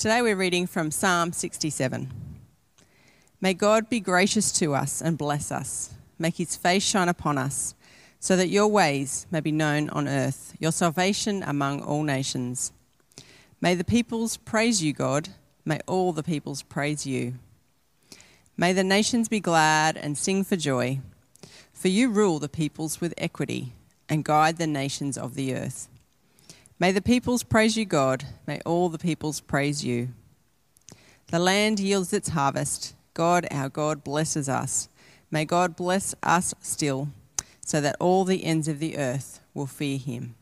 Today 0.00 0.22
we're 0.22 0.34
reading 0.34 0.66
from 0.66 0.90
Psalm 0.90 1.30
67. 1.30 2.10
May 3.38 3.52
God 3.52 3.90
be 3.90 4.00
gracious 4.00 4.50
to 4.52 4.74
us 4.74 5.02
and 5.02 5.18
bless 5.18 5.52
us, 5.52 5.92
make 6.18 6.38
his 6.38 6.56
face 6.56 6.82
shine 6.82 7.10
upon 7.10 7.36
us, 7.36 7.74
so 8.18 8.34
that 8.34 8.48
your 8.48 8.66
ways 8.66 9.26
may 9.30 9.40
be 9.40 9.52
known 9.52 9.90
on 9.90 10.08
earth, 10.08 10.56
your 10.58 10.72
salvation 10.72 11.42
among 11.42 11.82
all 11.82 12.02
nations. 12.02 12.72
May 13.60 13.74
the 13.74 13.84
peoples 13.84 14.38
praise 14.38 14.82
you, 14.82 14.94
God. 14.94 15.28
May 15.66 15.80
all 15.86 16.14
the 16.14 16.22
peoples 16.22 16.62
praise 16.62 17.04
you. 17.04 17.34
May 18.56 18.72
the 18.72 18.82
nations 18.82 19.28
be 19.28 19.38
glad 19.38 19.98
and 19.98 20.16
sing 20.16 20.44
for 20.44 20.56
joy, 20.56 21.00
for 21.74 21.88
you 21.88 22.08
rule 22.08 22.38
the 22.38 22.48
peoples 22.48 23.02
with 23.02 23.12
equity 23.18 23.74
and 24.08 24.24
guide 24.24 24.56
the 24.56 24.66
nations 24.66 25.18
of 25.18 25.34
the 25.34 25.54
earth. 25.54 25.90
May 26.80 26.92
the 26.92 27.02
peoples 27.02 27.42
praise 27.42 27.76
you, 27.76 27.84
God. 27.84 28.24
May 28.46 28.58
all 28.64 28.88
the 28.88 28.96
peoples 28.96 29.38
praise 29.40 29.84
you. 29.84 30.08
The 31.26 31.38
land 31.38 31.78
yields 31.78 32.14
its 32.14 32.30
harvest. 32.30 32.94
God, 33.12 33.46
our 33.50 33.68
God, 33.68 34.02
blesses 34.02 34.48
us. 34.48 34.88
May 35.30 35.44
God 35.44 35.76
bless 35.76 36.14
us 36.22 36.54
still, 36.62 37.08
so 37.60 37.82
that 37.82 37.96
all 38.00 38.24
the 38.24 38.44
ends 38.44 38.66
of 38.66 38.78
the 38.78 38.96
earth 38.96 39.40
will 39.52 39.66
fear 39.66 39.98
him. 39.98 40.36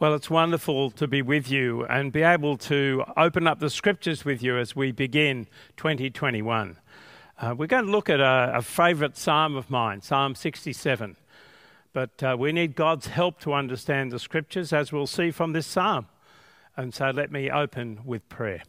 Well, 0.00 0.14
it's 0.14 0.28
wonderful 0.28 0.90
to 0.90 1.06
be 1.06 1.22
with 1.22 1.48
you 1.48 1.84
and 1.84 2.10
be 2.10 2.22
able 2.22 2.56
to 2.56 3.04
open 3.16 3.46
up 3.46 3.60
the 3.60 3.70
scriptures 3.70 4.24
with 4.24 4.42
you 4.42 4.58
as 4.58 4.74
we 4.74 4.90
begin 4.90 5.46
2021. 5.76 6.78
Uh, 7.40 7.54
we're 7.56 7.66
going 7.66 7.86
to 7.86 7.92
look 7.92 8.10
at 8.10 8.18
a, 8.18 8.56
a 8.56 8.62
favourite 8.62 9.16
psalm 9.16 9.54
of 9.54 9.70
mine, 9.70 10.02
Psalm 10.02 10.34
67. 10.34 11.16
But 11.92 12.22
uh, 12.22 12.36
we 12.38 12.52
need 12.52 12.76
God's 12.76 13.08
help 13.08 13.40
to 13.40 13.52
understand 13.52 14.12
the 14.12 14.18
scriptures, 14.18 14.72
as 14.72 14.92
we'll 14.92 15.06
see 15.06 15.30
from 15.30 15.52
this 15.52 15.66
psalm. 15.66 16.06
And 16.76 16.94
so 16.94 17.10
let 17.10 17.32
me 17.32 17.50
open 17.50 18.00
with 18.04 18.28
prayer. 18.28 18.62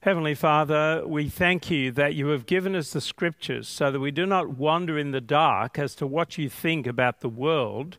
Heavenly 0.00 0.34
Father, 0.34 1.02
we 1.04 1.28
thank 1.28 1.70
you 1.70 1.90
that 1.92 2.14
you 2.14 2.28
have 2.28 2.46
given 2.46 2.76
us 2.76 2.92
the 2.92 3.00
scriptures 3.00 3.66
so 3.66 3.90
that 3.90 3.98
we 3.98 4.10
do 4.10 4.24
not 4.24 4.50
wander 4.50 4.98
in 4.98 5.10
the 5.10 5.20
dark 5.20 5.78
as 5.78 5.94
to 5.96 6.06
what 6.06 6.38
you 6.38 6.48
think 6.48 6.86
about 6.86 7.20
the 7.20 7.28
world 7.28 7.98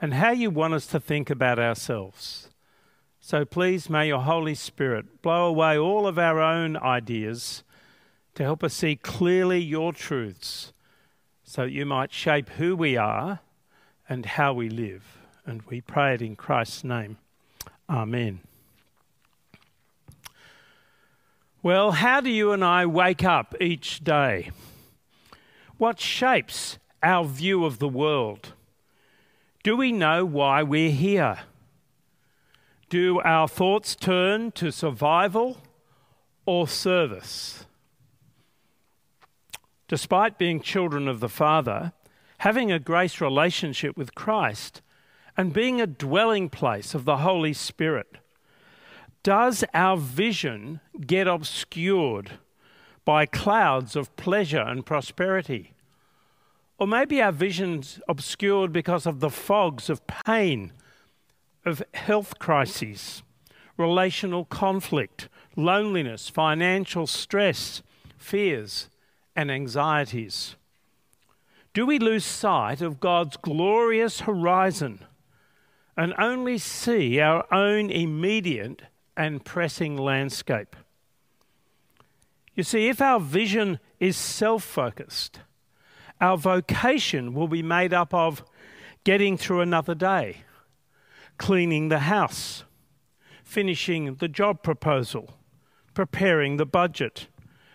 and 0.00 0.14
how 0.14 0.30
you 0.30 0.50
want 0.50 0.74
us 0.74 0.86
to 0.88 1.00
think 1.00 1.30
about 1.30 1.58
ourselves. 1.58 2.50
So 3.20 3.44
please 3.44 3.88
may 3.88 4.08
your 4.08 4.22
Holy 4.22 4.54
Spirit 4.54 5.22
blow 5.22 5.46
away 5.46 5.78
all 5.78 6.06
of 6.06 6.18
our 6.18 6.40
own 6.40 6.76
ideas 6.76 7.62
to 8.34 8.42
help 8.42 8.62
us 8.62 8.74
see 8.74 8.96
clearly 8.96 9.58
your 9.58 9.92
truths 9.92 10.72
so 11.52 11.64
that 11.64 11.70
you 11.70 11.84
might 11.84 12.10
shape 12.10 12.48
who 12.48 12.74
we 12.74 12.96
are 12.96 13.40
and 14.08 14.24
how 14.24 14.54
we 14.54 14.70
live. 14.70 15.18
And 15.44 15.60
we 15.64 15.82
pray 15.82 16.14
it 16.14 16.22
in 16.22 16.34
Christ's 16.34 16.82
name. 16.82 17.18
Amen. 17.90 18.40
Well, 21.62 21.90
how 21.90 22.22
do 22.22 22.30
you 22.30 22.52
and 22.52 22.64
I 22.64 22.86
wake 22.86 23.22
up 23.22 23.54
each 23.60 24.02
day? 24.02 24.50
What 25.76 26.00
shapes 26.00 26.78
our 27.02 27.26
view 27.26 27.66
of 27.66 27.80
the 27.80 27.88
world? 27.88 28.54
Do 29.62 29.76
we 29.76 29.92
know 29.92 30.24
why 30.24 30.62
we're 30.62 30.90
here? 30.90 31.40
Do 32.88 33.20
our 33.20 33.46
thoughts 33.46 33.94
turn 33.94 34.52
to 34.52 34.70
survival 34.70 35.58
or 36.46 36.66
service? 36.66 37.66
Despite 39.92 40.38
being 40.38 40.58
children 40.58 41.06
of 41.06 41.20
the 41.20 41.28
Father, 41.28 41.92
having 42.38 42.72
a 42.72 42.78
grace 42.78 43.20
relationship 43.20 43.94
with 43.94 44.14
Christ, 44.14 44.80
and 45.36 45.52
being 45.52 45.82
a 45.82 45.86
dwelling 45.86 46.48
place 46.48 46.94
of 46.94 47.04
the 47.04 47.18
Holy 47.18 47.52
Spirit, 47.52 48.16
does 49.22 49.62
our 49.74 49.98
vision 49.98 50.80
get 51.06 51.28
obscured 51.28 52.38
by 53.04 53.26
clouds 53.26 53.94
of 53.94 54.16
pleasure 54.16 54.62
and 54.62 54.86
prosperity? 54.86 55.74
Or 56.78 56.86
maybe 56.86 57.20
our 57.20 57.30
vision's 57.30 58.00
obscured 58.08 58.72
because 58.72 59.04
of 59.04 59.20
the 59.20 59.28
fogs 59.28 59.90
of 59.90 60.06
pain, 60.06 60.72
of 61.66 61.82
health 61.92 62.38
crises, 62.38 63.22
relational 63.76 64.46
conflict, 64.46 65.28
loneliness, 65.54 66.30
financial 66.30 67.06
stress, 67.06 67.82
fears, 68.16 68.88
and 69.34 69.50
anxieties? 69.50 70.56
Do 71.74 71.86
we 71.86 71.98
lose 71.98 72.24
sight 72.24 72.82
of 72.82 73.00
God's 73.00 73.36
glorious 73.36 74.20
horizon 74.20 75.04
and 75.96 76.14
only 76.18 76.58
see 76.58 77.18
our 77.20 77.46
own 77.52 77.90
immediate 77.90 78.82
and 79.16 79.44
pressing 79.44 79.96
landscape? 79.96 80.76
You 82.54 82.62
see, 82.62 82.88
if 82.88 83.00
our 83.00 83.18
vision 83.18 83.78
is 83.98 84.16
self 84.16 84.62
focused, 84.62 85.40
our 86.20 86.36
vocation 86.36 87.32
will 87.32 87.48
be 87.48 87.62
made 87.62 87.94
up 87.94 88.12
of 88.12 88.44
getting 89.04 89.36
through 89.36 89.60
another 89.60 89.94
day, 89.94 90.38
cleaning 91.38 91.88
the 91.88 92.00
house, 92.00 92.64
finishing 93.42 94.16
the 94.16 94.28
job 94.28 94.62
proposal, 94.62 95.34
preparing 95.94 96.58
the 96.58 96.66
budget, 96.66 97.26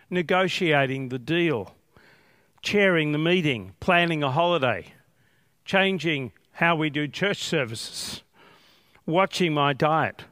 negotiating 0.09 1.09
the 1.09 1.19
deal, 1.19 1.75
chairing 2.62 3.12
the 3.12 3.18
meeting, 3.18 3.73
planning 3.79 4.23
a 4.23 4.31
holiday, 4.31 4.94
changing 5.66 6.31
how 6.53 6.75
we 6.75 6.90
do 6.90 7.07
church 7.07 7.44
services, 7.44 8.23
watching 9.06 9.53
my 9.53 9.73
diet, 9.73 10.23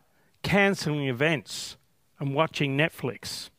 cancelling 0.43 1.07
events, 1.07 1.77
and 2.19 2.33
watching 2.33 2.77
Netflix. 2.77 3.49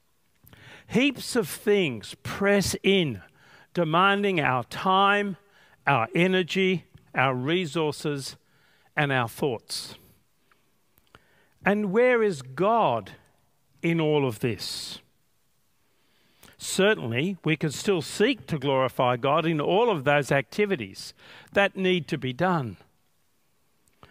Heaps 0.88 1.36
of 1.36 1.48
things 1.48 2.14
press 2.22 2.76
in, 2.82 3.22
demanding 3.74 4.40
our 4.40 4.64
time, 4.64 5.36
our 5.86 6.08
energy, 6.14 6.84
our 7.14 7.34
resources, 7.34 8.36
and 8.96 9.12
our 9.12 9.28
thoughts. 9.28 9.96
And 11.64 11.92
where 11.92 12.22
is 12.22 12.42
God 12.42 13.12
in 13.82 14.00
all 14.00 14.26
of 14.26 14.40
this? 14.40 15.00
Certainly, 16.66 17.36
we 17.44 17.56
can 17.56 17.70
still 17.70 18.02
seek 18.02 18.48
to 18.48 18.58
glorify 18.58 19.16
God 19.16 19.46
in 19.46 19.60
all 19.60 19.88
of 19.88 20.02
those 20.02 20.32
activities 20.32 21.14
that 21.52 21.76
need 21.76 22.08
to 22.08 22.18
be 22.18 22.32
done. 22.32 22.76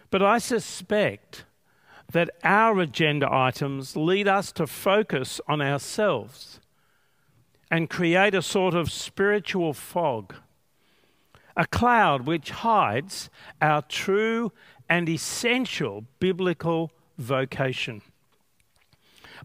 But 0.10 0.24
I 0.24 0.38
suspect 0.38 1.44
that 2.14 2.30
our 2.46 2.80
agenda 2.80 3.28
items 3.30 3.98
lead 3.98 4.30
us 4.30 4.54
to 4.54 4.68
focus 4.68 5.42
on 5.50 5.62
ourselves 5.62 6.62
and 7.70 7.90
create 7.90 8.34
a 8.34 8.42
sort 8.42 8.74
of 8.74 8.90
spiritual 8.90 9.74
fog, 9.74 10.34
a 11.58 11.68
cloud 11.68 12.26
which 12.26 12.52
hides 12.52 13.30
our 13.62 13.82
true 13.82 14.54
and 14.90 15.10
essential 15.10 16.06
biblical 16.20 16.90
vocation. 17.18 18.02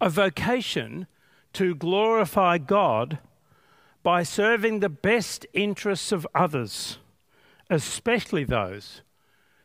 A 0.01 0.09
vocation 0.09 1.09
to 1.55 1.75
glorify 1.75 2.59
God 2.59 3.19
by 4.03 4.23
serving 4.23 4.81
the 4.81 4.89
best 4.89 5.47
interests 5.53 6.13
of 6.13 6.27
others, 6.35 6.99
especially 7.69 8.45
those 8.45 9.03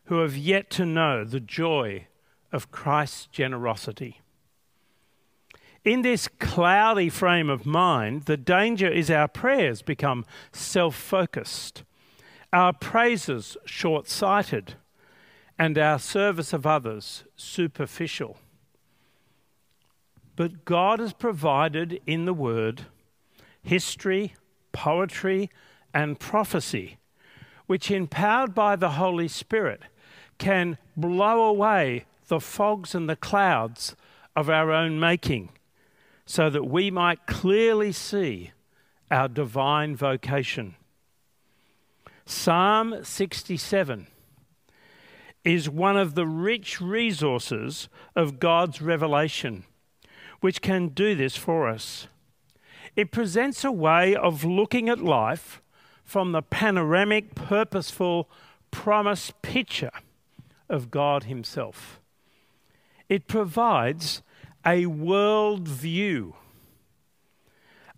who 0.05 0.19
have 0.19 0.35
yet 0.35 0.69
to 0.71 0.85
know 0.85 1.23
the 1.23 1.39
joy 1.39 2.07
of 2.51 2.71
Christ's 2.71 3.27
generosity. 3.27 4.21
In 5.83 6.01
this 6.01 6.27
cloudy 6.27 7.09
frame 7.09 7.49
of 7.49 7.65
mind, 7.65 8.23
the 8.23 8.37
danger 8.37 8.87
is 8.87 9.11
our 9.11 9.27
prayers 9.27 9.81
become 9.81 10.25
self 10.51 10.95
focused, 10.95 11.83
our 12.51 12.73
praises 12.73 13.55
short 13.65 14.07
sighted, 14.09 14.73
and 15.59 15.77
our 15.77 15.99
service 15.99 16.53
of 16.53 16.65
others 16.65 17.23
superficial. 17.35 18.37
But 20.35 20.65
God 20.65 20.99
has 20.99 21.13
provided 21.13 22.01
in 22.05 22.25
the 22.25 22.33
Word 22.33 22.83
history, 23.61 24.35
poetry, 24.71 25.49
and 25.93 26.19
prophecy, 26.19 26.97
which, 27.67 27.89
empowered 27.89 28.53
by 28.53 28.75
the 28.75 28.91
Holy 28.91 29.27
Spirit, 29.27 29.81
can 30.37 30.77
blow 30.97 31.45
away 31.45 32.05
the 32.27 32.39
fogs 32.39 32.93
and 32.93 33.09
the 33.09 33.15
clouds 33.15 33.95
of 34.35 34.49
our 34.49 34.71
own 34.71 34.99
making 34.99 35.49
so 36.25 36.49
that 36.49 36.65
we 36.65 36.91
might 36.91 37.25
clearly 37.27 37.91
see 37.91 38.51
our 39.09 39.27
divine 39.27 39.95
vocation. 39.95 40.75
Psalm 42.25 43.03
67 43.03 44.07
is 45.43 45.69
one 45.69 45.95
of 45.95 46.15
the 46.15 46.25
rich 46.25 46.81
resources 46.81 47.87
of 48.15 48.39
God's 48.39 48.81
revelation 48.81 49.63
which 50.41 50.61
can 50.61 50.89
do 50.89 51.15
this 51.15 51.35
for 51.35 51.67
us. 51.67 52.07
It 52.95 53.11
presents 53.11 53.63
a 53.63 53.71
way 53.71 54.15
of 54.15 54.43
looking 54.43 54.89
at 54.89 54.99
life 54.99 55.61
from 56.03 56.31
the 56.31 56.41
panoramic, 56.41 57.35
purposeful, 57.35 58.29
promise 58.71 59.31
picture 59.41 59.91
of 60.69 60.91
God 60.91 61.25
Himself. 61.25 61.99
It 63.09 63.27
provides 63.27 64.21
a 64.65 64.85
world 64.85 65.67
view, 65.67 66.35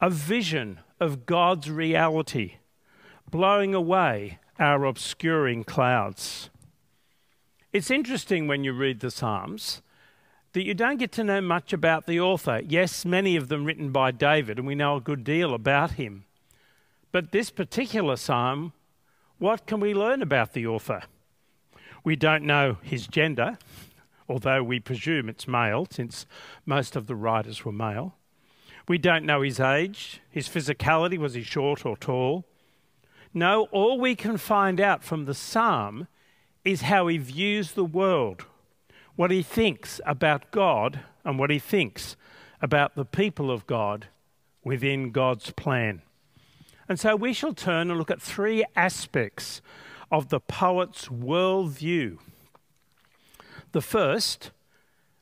a 0.02 0.10
vision 0.10 0.80
of 1.00 1.26
God's 1.26 1.70
reality, 1.70 2.56
blowing 3.30 3.74
away 3.74 4.40
our 4.60 4.84
obscuring 4.86 5.64
clouds. 5.64 6.50
It's 7.72 7.92
interesting 7.92 8.48
when 8.48 8.64
you 8.64 8.74
read 8.74 9.00
the 9.00 9.12
Psalms 9.12 9.82
that 10.58 10.66
you 10.66 10.74
don't 10.74 10.98
get 10.98 11.12
to 11.12 11.24
know 11.24 11.40
much 11.40 11.72
about 11.72 12.08
the 12.08 12.20
author. 12.20 12.64
Yes, 12.68 13.06
many 13.06 13.36
of 13.36 13.48
them 13.48 13.64
written 13.64 13.92
by 13.92 14.10
David, 14.10 14.58
and 14.58 14.66
we 14.66 14.74
know 14.74 14.96
a 14.96 15.00
good 15.00 15.24
deal 15.24 15.54
about 15.54 15.92
him. 15.92 16.26
But 17.12 17.32
this 17.32 17.52
particular 17.52 18.16
psalm, 18.16 18.74
what 19.38 19.68
can 19.68 19.80
we 19.80 19.94
learn 19.94 20.24
about 20.24 20.54
the 20.54 20.66
author? 20.66 21.04
We 22.04 22.16
don't 22.16 22.44
know 22.44 22.78
his 22.82 23.06
gender, 23.06 23.60
although 24.28 24.64
we 24.64 24.80
presume 24.80 25.30
it's 25.30 25.48
male, 25.48 25.86
since 25.92 26.26
most 26.66 26.96
of 26.96 27.06
the 27.06 27.16
writers 27.16 27.64
were 27.64 27.72
male. 27.72 28.16
We 28.88 28.98
don't 28.98 29.26
know 29.26 29.44
his 29.44 29.60
age, 29.60 30.22
his 30.28 30.50
physicality, 30.50 31.20
was 31.20 31.36
he 31.36 31.44
short 31.44 31.86
or 31.86 31.96
tall? 31.96 32.46
No, 33.32 33.68
all 33.72 34.00
we 34.00 34.16
can 34.16 34.38
find 34.38 34.82
out 34.82 35.04
from 35.04 35.26
the 35.26 35.36
psalm 35.36 36.08
is 36.66 36.82
how 36.82 37.06
he 37.06 37.20
views 37.20 37.74
the 37.74 37.86
world, 37.86 38.48
what 39.18 39.32
he 39.32 39.44
thinks 39.44 40.00
about 40.06 40.52
God, 40.52 41.02
and 41.26 41.38
what 41.38 41.50
he 41.50 41.60
thinks 41.60 42.16
about 42.62 42.96
the 42.96 43.04
people 43.04 43.52
of 43.52 43.68
God 43.68 44.08
within 44.64 45.12
God's 45.12 45.52
plan. 45.52 46.04
And 46.88 47.00
so 47.00 47.16
we 47.18 47.34
shall 47.34 47.54
turn 47.54 47.90
and 47.90 48.00
look 48.00 48.12
at 48.12 48.22
three 48.22 48.64
aspects 48.76 49.62
of 50.10 50.30
the 50.30 50.40
poet's 50.40 51.10
worldview. 51.10 52.20
The 53.74 53.82
first, 53.82 54.52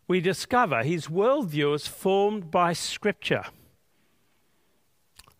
we 0.08 0.22
discover 0.22 0.84
his 0.84 1.08
worldview 1.08 1.74
is 1.74 1.88
formed 1.88 2.52
by 2.52 2.74
Scripture. 2.74 3.46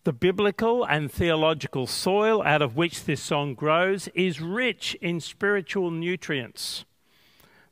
The 0.04 0.14
biblical 0.14 0.84
and 0.84 1.12
theological 1.12 1.88
soil 1.88 2.42
out 2.44 2.62
of 2.62 2.76
which 2.76 3.04
this 3.04 3.22
song 3.22 3.54
grows 3.54 4.08
is 4.16 4.42
rich 4.42 4.96
in 5.02 5.20
spiritual 5.20 5.92
nutrients. 5.92 6.86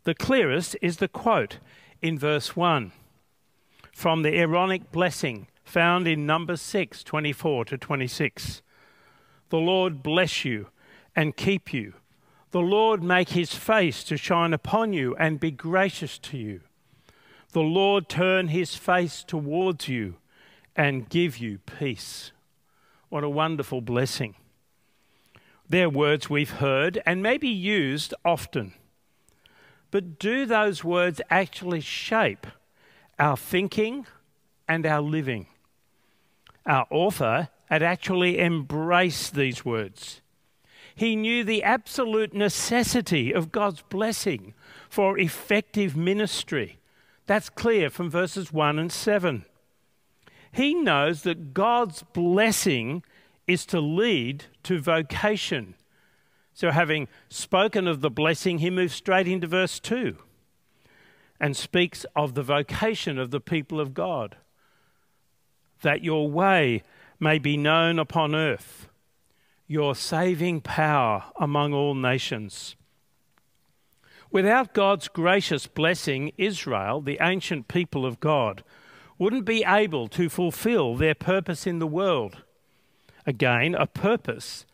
The 0.06 0.14
clearest 0.14 0.76
is 0.82 0.98
the 0.98 1.08
quote 1.08 1.60
in 2.02 2.20
verse 2.20 2.58
1 2.58 2.92
from 3.94 4.22
the 4.22 4.36
Aaronic 4.36 4.92
blessing 4.92 5.48
found 5.64 6.08
in 6.10 6.26
Numbers 6.26 6.62
6 6.62 7.04
24 7.04 7.66
to 7.66 7.78
26. 7.78 8.62
The 9.50 9.58
Lord 9.58 10.04
bless 10.04 10.44
you 10.44 10.68
and 11.16 11.38
keep 11.38 11.72
you. 11.72 11.94
The 12.52 12.60
Lord 12.60 13.02
make 13.02 13.30
his 13.30 13.54
face 13.54 14.04
to 14.04 14.18
shine 14.18 14.54
upon 14.54 14.92
you 14.92 15.16
and 15.16 15.40
be 15.40 15.52
gracious 15.52 16.18
to 16.20 16.38
you. 16.38 16.62
The 17.54 17.62
Lord 17.62 18.10
turn 18.10 18.50
his 18.50 18.76
face 18.76 19.24
towards 19.24 19.88
you 19.88 20.16
and 20.76 21.08
give 21.08 21.38
you 21.38 21.60
peace. 21.60 22.32
What 23.08 23.24
a 23.24 23.30
wonderful 23.30 23.80
blessing. 23.80 24.36
They're 25.70 25.90
words 25.90 26.30
we've 26.30 26.52
heard 26.52 27.02
and 27.06 27.24
maybe 27.24 27.48
used 27.48 28.14
often. 28.26 28.74
But 29.94 30.18
do 30.18 30.48
those 30.48 30.84
words 30.84 31.22
actually 31.30 31.82
shape 31.82 32.48
our 33.20 33.38
thinking 33.38 34.08
and 34.68 34.88
our 34.88 35.02
living? 35.02 35.46
Our 36.66 36.88
author 36.90 37.50
had 37.70 37.84
actually 37.84 38.40
embraced 38.40 39.36
these 39.36 39.64
words. 39.64 40.22
He 40.96 41.16
knew 41.16 41.44
the 41.44 41.62
absolute 41.62 42.34
necessity 42.34 43.32
of 43.32 43.52
God's 43.52 43.84
blessing 43.84 44.56
for 44.90 45.20
effective 45.20 45.96
ministry. 45.96 46.80
That's 47.28 47.52
clear 47.52 47.92
from 47.92 48.10
verses 48.10 48.52
1 48.52 48.80
and 48.80 48.92
7. 48.92 49.46
He 50.52 50.74
knows 50.74 51.22
that 51.22 51.54
God's 51.54 52.02
blessing 52.02 53.04
is 53.46 53.64
to 53.68 53.80
lead 53.80 54.46
to 54.64 54.82
vocation. 54.82 55.76
So, 56.54 56.72
having 56.72 57.08
spoken 57.30 57.88
of 57.88 58.02
the 58.02 58.12
blessing, 58.12 58.60
he 58.60 58.70
moves 58.70 58.94
straight 58.94 59.28
into 59.28 59.48
verse 59.48 59.80
2 59.80 60.18
and 61.40 61.58
speaks 61.58 62.06
of 62.16 62.36
the 62.36 62.44
vocation 62.44 63.18
of 63.18 63.32
the 63.32 63.42
people 63.42 63.80
of 63.80 63.94
God 63.94 64.38
that 65.82 66.04
your 66.04 66.30
way 66.30 66.82
may 67.20 67.38
be 67.38 67.56
known 67.56 68.00
upon 68.00 68.34
earth, 68.34 68.88
your 69.68 69.96
saving 69.96 70.62
power 70.62 71.26
among 71.40 71.74
all 71.74 71.94
nations. 71.94 72.76
Without 74.32 74.74
God's 74.74 75.08
gracious 75.08 75.68
blessing, 75.68 76.32
Israel, 76.38 77.02
the 77.02 77.20
ancient 77.22 77.68
people 77.68 78.06
of 78.06 78.20
God, 78.20 78.64
wouldn't 79.20 79.46
be 79.46 79.64
able 79.64 80.08
to 80.08 80.28
fulfill 80.28 80.96
their 80.96 81.14
purpose 81.14 81.68
in 81.68 81.80
the 81.80 81.88
world. 81.88 82.44
Again, 83.28 83.76
a 83.76 83.86
purpose 83.86 84.66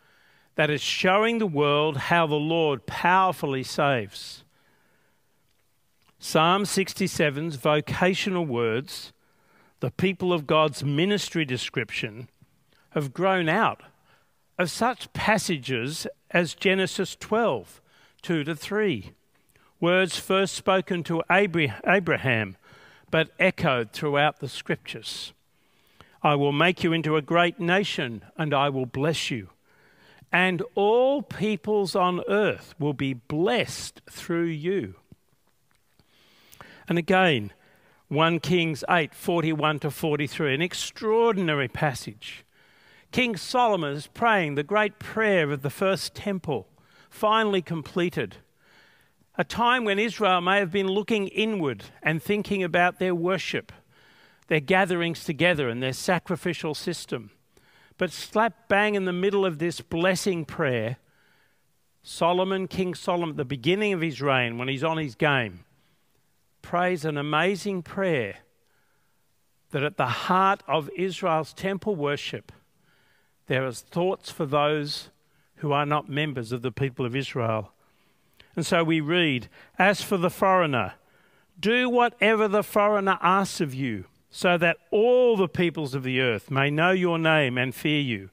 that 0.60 0.70
is 0.70 0.82
showing 0.82 1.38
the 1.38 1.48
world 1.48 1.96
how 1.96 2.28
the 2.28 2.36
Lord 2.36 2.86
powerfully 2.86 3.64
saves. 3.64 4.44
Psalm 6.20 6.64
67's 6.64 7.56
vocational 7.56 8.46
words 8.46 9.14
the 9.80 9.90
people 9.90 10.34
of 10.34 10.46
God's 10.46 10.84
ministry 10.84 11.46
description 11.46 12.28
have 12.90 13.14
grown 13.14 13.48
out 13.48 13.84
of 14.58 14.70
such 14.70 15.14
passages 15.14 16.06
as 16.32 16.56
Genesis 16.56 17.16
12, 17.16 17.80
2 18.22 18.44
to 18.44 18.54
3, 18.54 19.14
words 19.80 20.20
first 20.20 20.56
spoken 20.56 21.06
to 21.06 21.24
Abraham 21.32 22.58
but 23.10 23.30
echoed 23.40 23.94
throughout 23.94 24.42
the 24.42 24.50
scriptures. 24.50 25.32
I 26.22 26.36
will 26.36 26.52
make 26.52 26.84
you 26.84 26.92
into 26.92 27.16
a 27.16 27.22
great 27.22 27.62
nation 27.62 28.26
and 28.36 28.54
I 28.54 28.68
will 28.68 28.86
bless 28.86 29.32
you. 29.32 29.52
And 30.32 30.62
all 30.76 31.22
peoples 31.22 31.96
on 31.96 32.22
earth 32.28 32.76
will 32.78 32.94
be 32.94 33.14
blessed 33.14 34.02
through 34.10 34.46
you. 34.46 34.96
And 36.88 36.98
again, 36.98 37.52
1 38.10 38.40
Kings 38.40 38.84
8 38.90 39.14
41 39.14 39.80
to 39.80 39.92
43, 39.92 40.56
an 40.56 40.62
extraordinary 40.62 41.68
passage. 41.68 42.44
King 43.12 43.38
Solomon 43.38 43.94
is 43.94 44.08
praying 44.08 44.56
the 44.56 44.64
great 44.64 45.00
prayer 45.00 45.52
of 45.52 45.62
the 45.62 45.70
first 45.70 46.14
temple, 46.14 46.68
finally 47.10 47.62
completed. 47.62 48.38
A 49.36 49.44
time 49.44 49.84
when 49.84 50.00
Israel 50.00 50.42
may 50.42 50.58
have 50.58 50.72
been 50.72 50.88
looking 50.88 51.28
inward 51.28 51.86
and 52.04 52.22
thinking 52.22 52.64
about 52.64 53.00
their 53.00 53.16
worship, 53.16 53.72
their 54.48 54.60
gatherings 54.60 55.24
together, 55.24 55.70
and 55.70 55.82
their 55.82 55.94
sacrificial 55.94 56.76
system. 56.76 57.32
But 58.00 58.12
slap 58.14 58.70
bang 58.70 58.96
in 58.96 59.04
the 59.04 59.14
middle 59.14 59.46
of 59.46 59.60
this 59.60 59.82
blessing 59.82 60.46
prayer, 60.46 60.98
Solomon, 62.02 62.70
King 62.70 62.96
Solomon, 62.96 63.32
at 63.32 63.38
the 63.38 63.46
beginning 63.46 63.92
of 63.92 64.00
his 64.00 64.22
reign, 64.22 64.58
when 64.58 64.70
he's 64.70 64.86
on 64.86 64.98
his 64.98 65.16
game, 65.16 65.66
prays 66.62 67.04
an 67.04 67.18
amazing 67.18 67.84
prayer 67.84 68.38
that 69.72 69.84
at 69.84 69.98
the 69.98 70.08
heart 70.08 70.64
of 70.66 70.90
Israel's 70.96 71.54
temple 71.54 71.94
worship, 71.94 72.54
there 73.48 73.68
is 73.68 73.82
thoughts 73.82 74.32
for 74.32 74.46
those 74.46 75.10
who 75.56 75.74
are 75.74 75.86
not 75.86 76.08
members 76.08 76.54
of 76.54 76.62
the 76.62 76.72
people 76.72 77.06
of 77.06 77.18
Israel. 77.18 77.74
And 78.56 78.66
so 78.66 78.82
we 78.82 79.02
read, 79.02 79.50
As 79.78 80.02
for 80.02 80.16
the 80.16 80.30
foreigner, 80.30 80.94
do 81.60 81.90
whatever 81.90 82.48
the 82.48 82.64
foreigner 82.64 83.20
asks 83.22 83.60
of 83.60 83.74
you, 83.74 84.06
so 84.30 84.58
that 84.58 84.78
all 84.92 85.36
the 85.36 85.48
peoples 85.48 85.96
of 85.96 86.04
the 86.04 86.20
earth 86.20 86.52
may 86.52 86.70
know 86.70 86.92
your 86.92 87.18
name 87.18 87.58
and 87.58 87.74
fear 87.74 88.00
you, 88.00 88.30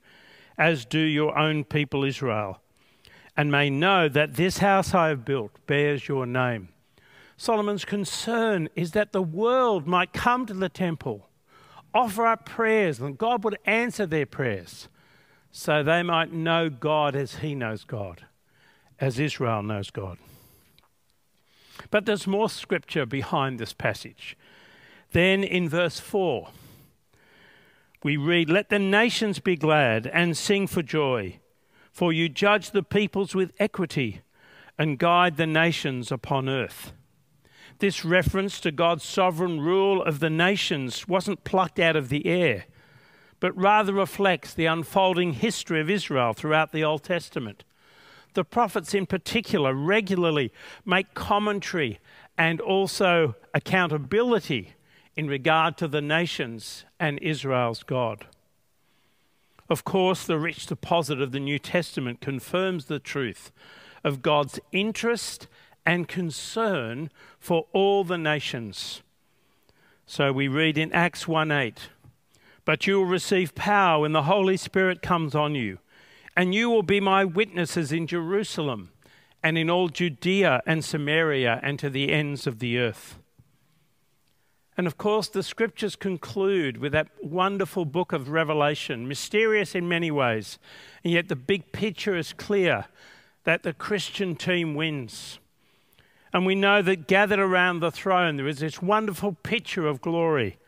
as 0.58 0.84
do 0.84 0.98
your 0.98 1.36
own 1.38 1.64
people 1.64 2.04
Israel, 2.04 2.60
and 3.36 3.50
may 3.50 3.70
know 3.70 4.08
that 4.08 4.34
this 4.34 4.58
house 4.58 4.94
I 4.94 5.08
have 5.08 5.24
built 5.24 5.52
bears 5.66 6.08
your 6.08 6.26
name. 6.26 6.68
Solomon's 7.36 7.84
concern 7.84 8.68
is 8.74 8.92
that 8.92 9.12
the 9.12 9.22
world 9.22 9.86
might 9.86 10.12
come 10.12 10.46
to 10.46 10.54
the 10.54 10.68
temple, 10.68 11.28
offer 11.92 12.26
up 12.26 12.46
prayers, 12.46 13.00
and 13.00 13.18
God 13.18 13.44
would 13.44 13.58
answer 13.66 14.06
their 14.06 14.26
prayers 14.26 14.88
so 15.50 15.82
they 15.82 16.02
might 16.02 16.32
know 16.32 16.68
God 16.68 17.16
as 17.16 17.36
he 17.36 17.54
knows 17.54 17.84
God, 17.84 18.26
as 18.98 19.18
Israel 19.18 19.62
knows 19.62 19.90
God. 19.90 20.18
But 21.90 22.06
there's 22.06 22.26
more 22.26 22.48
scripture 22.48 23.06
behind 23.06 23.58
this 23.58 23.72
passage. 23.72 24.36
Then 25.16 25.44
in 25.44 25.66
verse 25.66 25.98
4, 25.98 26.48
we 28.04 28.18
read, 28.18 28.50
Let 28.50 28.68
the 28.68 28.78
nations 28.78 29.38
be 29.38 29.56
glad 29.56 30.06
and 30.08 30.36
sing 30.36 30.66
for 30.66 30.82
joy, 30.82 31.38
for 31.90 32.12
you 32.12 32.28
judge 32.28 32.72
the 32.72 32.82
peoples 32.82 33.34
with 33.34 33.54
equity 33.58 34.20
and 34.76 34.98
guide 34.98 35.38
the 35.38 35.46
nations 35.46 36.12
upon 36.12 36.50
earth. 36.50 36.92
This 37.78 38.04
reference 38.04 38.60
to 38.60 38.70
God's 38.70 39.04
sovereign 39.04 39.58
rule 39.58 40.02
of 40.02 40.20
the 40.20 40.28
nations 40.28 41.08
wasn't 41.08 41.44
plucked 41.44 41.78
out 41.78 41.96
of 41.96 42.10
the 42.10 42.26
air, 42.26 42.66
but 43.40 43.56
rather 43.56 43.94
reflects 43.94 44.52
the 44.52 44.66
unfolding 44.66 45.32
history 45.32 45.80
of 45.80 45.88
Israel 45.88 46.34
throughout 46.34 46.72
the 46.72 46.84
Old 46.84 47.04
Testament. 47.04 47.64
The 48.34 48.44
prophets, 48.44 48.92
in 48.92 49.06
particular, 49.06 49.72
regularly 49.72 50.52
make 50.84 51.14
commentary 51.14 52.00
and 52.36 52.60
also 52.60 53.34
accountability 53.54 54.74
in 55.16 55.28
regard 55.28 55.76
to 55.78 55.88
the 55.88 56.02
nations 56.02 56.84
and 57.00 57.18
Israel's 57.20 57.82
God. 57.82 58.26
Of 59.68 59.84
course, 59.84 60.26
the 60.26 60.38
rich 60.38 60.66
deposit 60.66 61.20
of 61.20 61.32
the 61.32 61.40
New 61.40 61.58
Testament 61.58 62.20
confirms 62.20 62.84
the 62.84 62.98
truth 62.98 63.50
of 64.04 64.22
God's 64.22 64.60
interest 64.70 65.48
and 65.84 66.06
concern 66.06 67.10
for 67.38 67.66
all 67.72 68.04
the 68.04 68.18
nations. 68.18 69.02
So 70.06 70.32
we 70.32 70.46
read 70.46 70.78
in 70.78 70.92
Acts 70.92 71.26
1 71.26 71.50
8, 71.50 71.88
But 72.64 72.86
you 72.86 72.98
will 72.98 73.06
receive 73.06 73.54
power 73.54 74.02
when 74.02 74.12
the 74.12 74.24
Holy 74.24 74.56
Spirit 74.56 75.02
comes 75.02 75.34
on 75.34 75.54
you, 75.54 75.78
and 76.36 76.54
you 76.54 76.70
will 76.70 76.84
be 76.84 77.00
my 77.00 77.24
witnesses 77.24 77.90
in 77.90 78.06
Jerusalem 78.06 78.90
and 79.42 79.56
in 79.56 79.70
all 79.70 79.88
Judea 79.88 80.62
and 80.66 80.84
Samaria 80.84 81.60
and 81.62 81.78
to 81.78 81.90
the 81.90 82.12
ends 82.12 82.46
of 82.46 82.58
the 82.60 82.78
earth. 82.78 83.18
And 84.76 84.86
of 84.86 84.98
course, 84.98 85.28
the 85.28 85.42
scriptures 85.42 85.96
conclude 85.96 86.76
with 86.76 86.92
that 86.92 87.08
wonderful 87.22 87.86
book 87.86 88.12
of 88.12 88.28
Revelation, 88.28 89.08
mysterious 89.08 89.74
in 89.74 89.88
many 89.88 90.10
ways, 90.10 90.58
and 91.02 91.12
yet 91.12 91.28
the 91.28 91.36
big 91.36 91.72
picture 91.72 92.14
is 92.14 92.34
clear 92.34 92.86
that 93.44 93.62
the 93.62 93.72
Christian 93.72 94.36
team 94.36 94.74
wins. 94.74 95.38
And 96.32 96.44
we 96.44 96.54
know 96.54 96.82
that 96.82 97.06
gathered 97.06 97.38
around 97.38 97.80
the 97.80 97.90
throne, 97.90 98.36
there 98.36 98.48
is 98.48 98.58
this 98.58 98.82
wonderful 98.82 99.36
picture 99.42 99.86
of 99.86 100.02
glory 100.02 100.58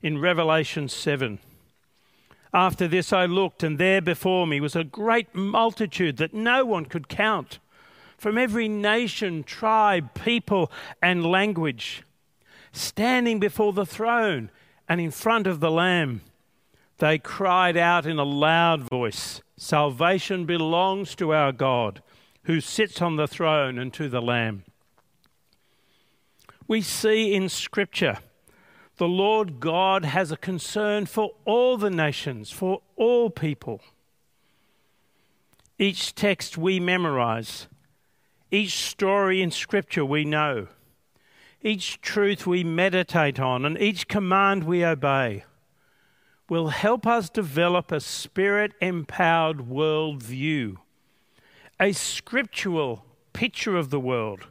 in 0.00 0.20
Revelation 0.20 0.88
7. 0.88 1.40
After 2.54 2.86
this, 2.86 3.12
I 3.12 3.26
looked, 3.26 3.64
and 3.64 3.78
there 3.78 4.00
before 4.00 4.46
me 4.46 4.60
was 4.60 4.76
a 4.76 4.84
great 4.84 5.34
multitude 5.34 6.18
that 6.18 6.32
no 6.32 6.64
one 6.64 6.86
could 6.86 7.08
count 7.08 7.58
from 8.16 8.38
every 8.38 8.68
nation, 8.68 9.42
tribe, 9.42 10.14
people, 10.14 10.70
and 11.02 11.26
language, 11.26 12.02
standing 12.76 13.40
before 13.40 13.72
the 13.72 13.86
throne 13.86 14.50
and 14.88 15.00
in 15.00 15.10
front 15.10 15.46
of 15.46 15.60
the 15.60 15.70
Lamb. 15.70 16.20
They 16.98 17.18
cried 17.18 17.76
out 17.76 18.06
in 18.06 18.18
a 18.18 18.24
loud 18.24 18.82
voice 18.82 19.42
Salvation 19.58 20.44
belongs 20.44 21.14
to 21.14 21.32
our 21.32 21.50
God, 21.50 22.02
who 22.44 22.60
sits 22.60 23.00
on 23.00 23.16
the 23.16 23.26
throne, 23.26 23.78
and 23.78 23.92
to 23.94 24.08
the 24.08 24.20
Lamb. 24.20 24.64
We 26.68 26.82
see 26.82 27.34
in 27.34 27.48
Scripture 27.48 28.18
the 28.98 29.08
Lord 29.08 29.60
God 29.60 30.04
has 30.04 30.30
a 30.30 30.36
concern 30.36 31.06
for 31.06 31.30
all 31.44 31.78
the 31.78 31.90
nations, 31.90 32.50
for 32.50 32.82
all 32.96 33.30
people. 33.30 33.80
Each 35.78 36.14
text 36.14 36.58
we 36.58 36.80
memorize 36.80 37.66
each 38.50 38.76
story 38.76 39.42
in 39.42 39.50
Scripture 39.50 40.04
we 40.04 40.24
know, 40.24 40.68
each 41.66 42.00
truth 42.00 42.46
we 42.46 42.62
meditate 42.62 43.40
on, 43.40 43.64
and 43.64 43.76
each 43.78 44.06
command 44.06 44.64
we 44.64 44.84
obey 44.84 45.44
will 46.48 46.68
help 46.68 47.06
us 47.06 47.28
develop 47.28 47.90
a 47.90 48.00
spirit 48.00 48.72
empowered 48.80 49.58
worldview, 49.58 50.76
a 51.80 51.92
scriptural 51.92 53.04
picture 53.32 53.76
of 53.76 53.90
the 53.90 53.98
world, 53.98 54.46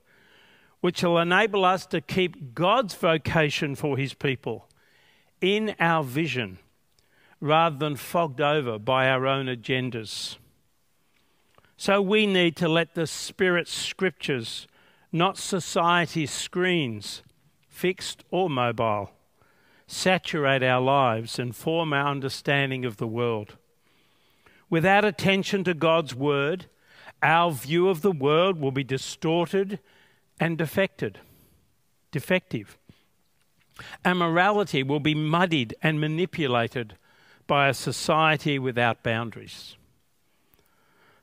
which 0.81 1.01
will 1.01 1.17
enable 1.17 1.63
us 1.63 1.85
to 1.85 2.01
keep 2.01 2.53
God's 2.53 2.93
vocation 2.93 3.75
for 3.75 3.97
His 3.97 4.13
people 4.13 4.67
in 5.39 5.73
our 5.79 6.03
vision 6.03 6.59
rather 7.39 7.77
than 7.77 7.95
fogged 7.95 8.41
over 8.41 8.77
by 8.77 9.07
our 9.07 9.25
own 9.25 9.45
agendas. 9.45 10.35
So 11.77 12.01
we 12.01 12.27
need 12.27 12.55
to 12.57 12.67
let 12.67 12.93
the 12.93 13.07
Spirit 13.07 13.67
scriptures, 13.67 14.67
not 15.15 15.37
society's 15.37 16.29
screens, 16.29 17.23
fixed 17.69 18.25
or 18.31 18.49
mobile, 18.49 19.09
saturate 19.87 20.61
our 20.61 20.81
lives 20.81 21.39
and 21.39 21.55
form 21.55 21.93
our 21.93 22.07
understanding 22.07 22.83
of 22.83 22.97
the 22.97 23.07
world. 23.07 23.55
Without 24.69 25.05
attention 25.05 25.63
to 25.63 25.73
God's 25.73 26.13
word, 26.13 26.65
our 27.23 27.49
view 27.49 27.87
of 27.87 28.01
the 28.01 28.11
world 28.11 28.59
will 28.59 28.73
be 28.73 28.83
distorted 28.83 29.79
and 30.37 30.57
defected, 30.57 31.19
defective. 32.11 32.77
Our 34.03 34.15
morality 34.15 34.83
will 34.83 34.99
be 34.99 35.15
muddied 35.15 35.75
and 35.81 36.01
manipulated 36.01 36.97
by 37.47 37.69
a 37.69 37.73
society 37.73 38.59
without 38.59 39.01
boundaries. 39.01 39.77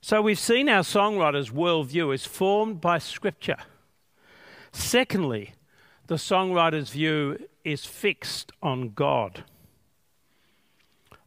So 0.01 0.23
we've 0.23 0.39
seen 0.39 0.71
our 0.71 0.83
songwriter's 0.83 1.51
worldview 1.51 2.15
is 2.15 2.25
formed 2.25 2.81
by 2.81 2.97
Scripture. 2.97 3.59
Secondly, 4.93 5.55
the 6.09 6.17
songwriter's 6.17 6.91
view 6.91 7.49
is 7.65 7.87
fixed 7.87 8.53
on 8.63 8.91
God. 8.91 9.45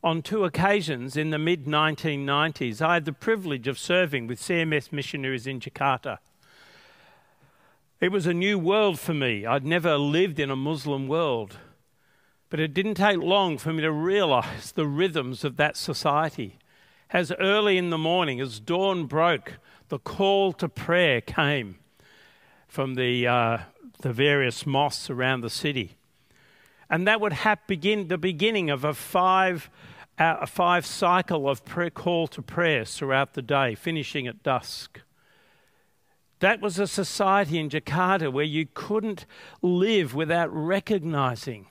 On 0.03 0.21
two 0.21 0.45
occasions 0.45 1.17
in 1.17 1.31
the 1.31 1.39
mid 1.39 1.65
1990s, 1.65 2.79
I 2.79 2.93
had 2.93 3.05
the 3.05 3.11
privilege 3.11 3.67
of 3.67 3.79
serving 3.79 4.27
with 4.27 4.39
CMS 4.39 4.91
missionaries 4.91 5.47
in 5.47 5.59
Jakarta. 5.59 6.19
It 7.99 8.11
was 8.11 8.27
a 8.27 8.35
new 8.35 8.59
world 8.59 8.99
for 8.99 9.15
me. 9.15 9.47
I'd 9.47 9.65
never 9.65 9.97
lived 9.97 10.39
in 10.39 10.51
a 10.51 10.55
Muslim 10.55 11.07
world. 11.07 11.57
But 12.51 12.59
it 12.59 12.71
didn't 12.71 12.93
take 12.93 13.17
long 13.17 13.57
for 13.57 13.73
me 13.73 13.81
to 13.81 13.91
realize 13.91 14.73
the 14.73 14.85
rhythms 14.85 15.43
of 15.43 15.57
that 15.57 15.75
society 15.75 16.59
as 17.09 17.31
early 17.39 17.79
in 17.79 17.89
the 17.89 17.97
morning, 17.97 18.39
as 18.39 18.59
dawn 18.59 19.07
broke, 19.07 19.53
the 19.89 19.97
call 19.97 20.53
to 20.53 20.69
prayer 20.69 21.19
came 21.19 21.79
from 22.75 22.95
the, 22.95 23.25
uh, 23.25 23.57
the 24.01 24.11
various 24.11 24.65
mosques 24.65 25.09
around 25.09 25.39
the 25.39 25.49
city. 25.49 25.95
And 26.89 27.07
that 27.07 27.21
would 27.21 27.31
have 27.31 27.65
begin 27.67 28.09
the 28.09 28.17
beginning 28.17 28.69
of 28.69 28.83
a 28.83 28.93
five, 28.93 29.69
uh, 30.19 30.39
a 30.41 30.45
five 30.45 30.85
cycle 30.85 31.47
of 31.47 31.63
prayer, 31.63 31.89
call 31.89 32.27
to 32.27 32.41
prayer 32.41 32.83
throughout 32.83 33.33
the 33.33 33.41
day, 33.41 33.75
finishing 33.75 34.27
at 34.27 34.43
dusk. 34.43 34.99
That 36.39 36.59
was 36.59 36.77
a 36.77 36.85
society 36.85 37.59
in 37.59 37.69
Jakarta 37.69 38.29
where 38.29 38.43
you 38.43 38.67
couldn't 38.73 39.25
live 39.61 40.13
without 40.13 40.49
recognizing 40.53 41.67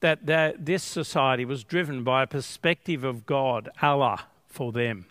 that, 0.00 0.26
that 0.26 0.66
this 0.66 0.82
society 0.82 1.44
was 1.44 1.62
driven 1.62 2.02
by 2.02 2.24
a 2.24 2.26
perspective 2.26 3.04
of 3.04 3.24
God, 3.24 3.68
Allah, 3.80 4.24
for 4.48 4.72
them. 4.72 5.06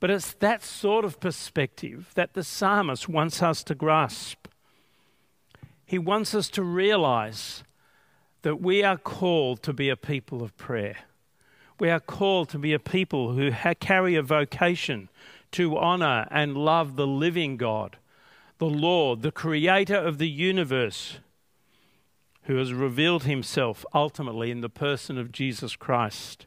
But 0.00 0.10
it's 0.10 0.32
that 0.34 0.62
sort 0.62 1.04
of 1.04 1.20
perspective 1.20 2.10
that 2.14 2.34
the 2.34 2.44
psalmist 2.44 3.08
wants 3.08 3.42
us 3.42 3.64
to 3.64 3.74
grasp. 3.74 4.46
He 5.84 5.98
wants 5.98 6.34
us 6.34 6.48
to 6.50 6.62
realize 6.62 7.64
that 8.42 8.60
we 8.60 8.84
are 8.84 8.96
called 8.96 9.62
to 9.64 9.72
be 9.72 9.88
a 9.88 9.96
people 9.96 10.42
of 10.42 10.56
prayer. 10.56 10.96
We 11.80 11.90
are 11.90 12.00
called 12.00 12.48
to 12.50 12.58
be 12.58 12.72
a 12.72 12.78
people 12.78 13.32
who 13.32 13.50
ha- 13.50 13.74
carry 13.78 14.14
a 14.14 14.22
vocation 14.22 15.08
to 15.52 15.76
honor 15.76 16.28
and 16.30 16.56
love 16.56 16.96
the 16.96 17.06
living 17.06 17.56
God, 17.56 17.96
the 18.58 18.66
Lord, 18.66 19.22
the 19.22 19.32
creator 19.32 19.96
of 19.96 20.18
the 20.18 20.28
universe, 20.28 21.18
who 22.42 22.56
has 22.56 22.72
revealed 22.72 23.24
himself 23.24 23.84
ultimately 23.94 24.50
in 24.50 24.60
the 24.60 24.68
person 24.68 25.18
of 25.18 25.32
Jesus 25.32 25.76
Christ. 25.76 26.46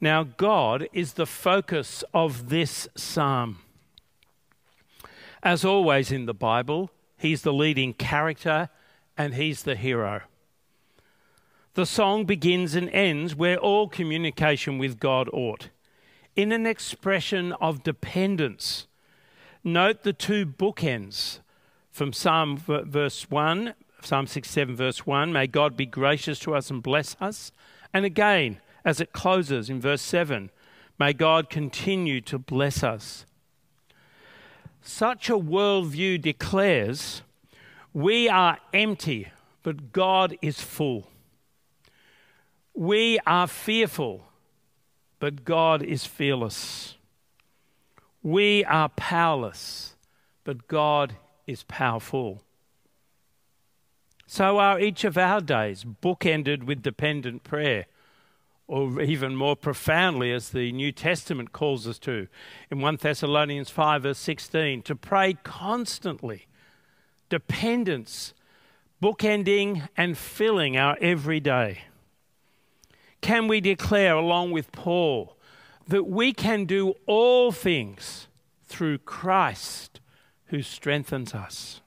Now, 0.00 0.22
God 0.22 0.88
is 0.92 1.14
the 1.14 1.26
focus 1.26 2.02
of 2.14 2.48
this 2.48 2.88
psalm. 2.96 3.58
As 5.42 5.64
always 5.64 6.10
in 6.10 6.26
the 6.26 6.34
Bible, 6.34 6.90
He's 7.18 7.42
the 7.42 7.52
leading 7.52 7.92
character 7.92 8.70
and 9.18 9.34
He's 9.34 9.62
the 9.62 9.76
hero. 9.76 10.22
The 11.74 11.84
song 11.84 12.24
begins 12.24 12.74
and 12.74 12.88
ends 12.90 13.34
where 13.34 13.58
all 13.58 13.88
communication 13.88 14.78
with 14.78 14.98
God 14.98 15.28
ought, 15.32 15.68
in 16.34 16.50
an 16.50 16.66
expression 16.66 17.52
of 17.54 17.82
dependence. 17.82 18.86
Note 19.62 20.02
the 20.02 20.12
two 20.14 20.46
bookends 20.46 21.40
from 21.90 22.12
Psalm 22.12 22.56
verse 22.56 23.30
1, 23.30 23.74
Psalm 24.02 24.26
67, 24.26 24.74
verse 24.74 25.06
1 25.06 25.32
May 25.32 25.46
God 25.46 25.76
be 25.76 25.86
gracious 25.86 26.38
to 26.40 26.54
us 26.54 26.70
and 26.70 26.82
bless 26.82 27.16
us. 27.20 27.52
And 27.92 28.06
again, 28.06 28.60
as 28.84 29.00
it 29.00 29.12
closes 29.12 29.70
in 29.70 29.80
verse 29.80 30.02
7 30.02 30.50
May 30.98 31.14
God 31.14 31.48
continue 31.48 32.20
to 32.20 32.38
bless 32.38 32.82
us. 32.82 33.24
Such 34.82 35.30
a 35.30 35.38
worldview 35.38 36.20
declares 36.20 37.22
we 37.94 38.28
are 38.28 38.58
empty, 38.74 39.28
but 39.62 39.92
God 39.92 40.36
is 40.42 40.60
full. 40.60 41.08
We 42.74 43.18
are 43.26 43.46
fearful, 43.46 44.26
but 45.18 45.44
God 45.44 45.82
is 45.82 46.04
fearless. 46.04 46.96
We 48.22 48.64
are 48.66 48.90
powerless, 48.90 49.96
but 50.44 50.68
God 50.68 51.16
is 51.46 51.62
powerful. 51.62 52.42
So 54.26 54.58
are 54.58 54.78
each 54.78 55.04
of 55.04 55.18
our 55.18 55.40
days 55.40 55.84
bookended 55.84 56.62
with 56.64 56.82
dependent 56.82 57.42
prayer 57.42 57.86
or 58.70 59.02
even 59.02 59.34
more 59.34 59.56
profoundly, 59.56 60.32
as 60.32 60.50
the 60.50 60.70
New 60.70 60.92
Testament 60.92 61.50
calls 61.52 61.88
us 61.88 61.98
to 61.98 62.28
in 62.70 62.80
1 62.80 62.98
Thessalonians 63.00 63.68
5, 63.68 64.04
verse 64.04 64.18
16, 64.18 64.82
to 64.82 64.94
pray 64.94 65.36
constantly. 65.42 66.46
Dependence, 67.28 68.32
bookending 69.02 69.88
and 69.96 70.16
filling 70.16 70.76
our 70.76 70.96
everyday? 71.00 71.80
Can 73.20 73.48
we 73.48 73.60
declare, 73.60 74.14
along 74.14 74.52
with 74.52 74.70
Paul, 74.70 75.36
that 75.88 76.04
we 76.04 76.32
can 76.32 76.64
do 76.64 76.94
all 77.06 77.50
things 77.50 78.28
through 78.66 78.98
Christ 78.98 79.98
who 80.46 80.62
strengthens 80.62 81.34
us? 81.34 81.80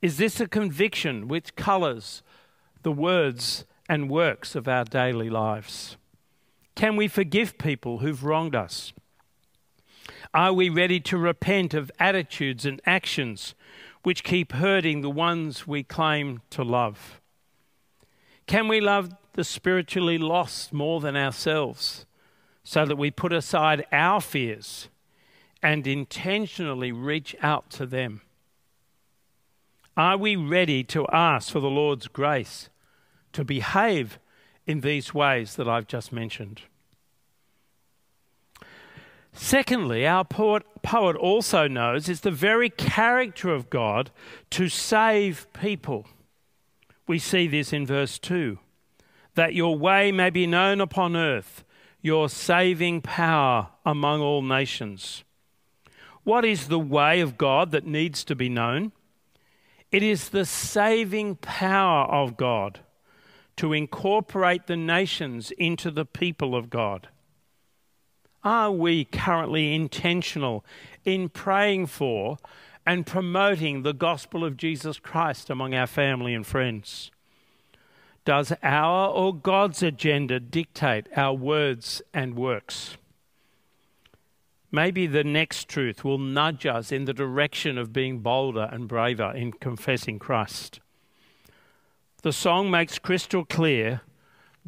Is 0.00 0.18
this 0.18 0.38
a 0.38 0.46
conviction 0.46 1.26
which 1.26 1.56
colours 1.56 2.22
the 2.84 2.92
words 2.92 3.64
and 3.90 4.08
works 4.08 4.54
of 4.54 4.68
our 4.68 4.84
daily 4.84 5.28
lives? 5.28 5.96
Can 6.76 6.94
we 6.94 7.08
forgive 7.08 7.58
people 7.58 7.98
who've 7.98 8.22
wronged 8.22 8.54
us? 8.54 8.92
Are 10.32 10.52
we 10.52 10.68
ready 10.68 11.00
to 11.00 11.18
repent 11.18 11.74
of 11.74 11.90
attitudes 11.98 12.64
and 12.64 12.80
actions 12.86 13.56
which 14.04 14.22
keep 14.22 14.52
hurting 14.52 15.00
the 15.00 15.10
ones 15.10 15.66
we 15.66 15.82
claim 15.82 16.40
to 16.50 16.62
love? 16.62 17.20
Can 18.46 18.68
we 18.68 18.80
love 18.80 19.10
the 19.32 19.42
spiritually 19.42 20.18
lost 20.18 20.72
more 20.72 21.00
than 21.00 21.16
ourselves 21.16 22.06
so 22.62 22.86
that 22.86 22.96
we 22.96 23.10
put 23.10 23.32
aside 23.32 23.84
our 23.90 24.20
fears 24.20 24.88
and 25.64 25.84
intentionally 25.84 26.92
reach 26.92 27.34
out 27.42 27.70
to 27.70 27.86
them? 27.86 28.20
Are 29.96 30.16
we 30.16 30.36
ready 30.36 30.84
to 30.84 31.08
ask 31.08 31.50
for 31.50 31.58
the 31.58 31.68
Lord's 31.68 32.06
grace 32.06 32.68
to 33.32 33.44
behave 33.44 34.18
in 34.66 34.80
these 34.80 35.14
ways 35.14 35.56
that 35.56 35.68
I've 35.68 35.86
just 35.86 36.12
mentioned? 36.12 36.62
Secondly, 39.32 40.06
our 40.06 40.24
poet, 40.24 40.64
poet 40.82 41.16
also 41.16 41.68
knows 41.68 42.08
it's 42.08 42.20
the 42.20 42.30
very 42.30 42.68
character 42.68 43.50
of 43.50 43.70
God 43.70 44.10
to 44.50 44.68
save 44.68 45.46
people. 45.52 46.06
We 47.06 47.18
see 47.18 47.46
this 47.46 47.72
in 47.72 47.86
verse 47.86 48.18
2 48.18 48.58
that 49.36 49.54
your 49.54 49.78
way 49.78 50.10
may 50.10 50.28
be 50.28 50.46
known 50.46 50.80
upon 50.80 51.16
earth, 51.16 51.64
your 52.02 52.28
saving 52.28 53.00
power 53.00 53.68
among 53.86 54.20
all 54.20 54.42
nations. 54.42 55.22
What 56.24 56.44
is 56.44 56.66
the 56.66 56.80
way 56.80 57.20
of 57.20 57.38
God 57.38 57.70
that 57.70 57.86
needs 57.86 58.24
to 58.24 58.34
be 58.34 58.48
known? 58.48 58.92
It 59.92 60.02
is 60.02 60.28
the 60.28 60.44
saving 60.44 61.36
power 61.36 62.06
of 62.06 62.36
God 62.36 62.80
to 63.56 63.72
incorporate 63.72 64.66
the 64.66 64.76
nations 64.76 65.50
into 65.52 65.90
the 65.90 66.04
people 66.04 66.54
of 66.54 66.70
God. 66.70 67.08
Are 68.42 68.72
we 68.72 69.04
currently 69.04 69.74
intentional 69.74 70.64
in 71.04 71.28
praying 71.28 71.86
for 71.86 72.38
and 72.86 73.06
promoting 73.06 73.82
the 73.82 73.92
gospel 73.92 74.44
of 74.44 74.56
Jesus 74.56 74.98
Christ 74.98 75.50
among 75.50 75.74
our 75.74 75.86
family 75.86 76.34
and 76.34 76.46
friends? 76.46 77.10
Does 78.24 78.52
our 78.62 79.10
or 79.10 79.34
God's 79.34 79.82
agenda 79.82 80.40
dictate 80.40 81.06
our 81.16 81.34
words 81.34 82.00
and 82.14 82.34
works? 82.34 82.96
Maybe 84.72 85.06
the 85.06 85.24
next 85.24 85.68
truth 85.68 86.04
will 86.04 86.18
nudge 86.18 86.64
us 86.64 86.92
in 86.92 87.04
the 87.04 87.12
direction 87.12 87.76
of 87.76 87.92
being 87.92 88.20
bolder 88.20 88.68
and 88.70 88.86
braver 88.86 89.32
in 89.34 89.52
confessing 89.52 90.18
Christ. 90.18 90.80
The 92.22 92.32
song 92.32 92.70
makes 92.70 92.98
crystal 92.98 93.46
clear 93.46 94.02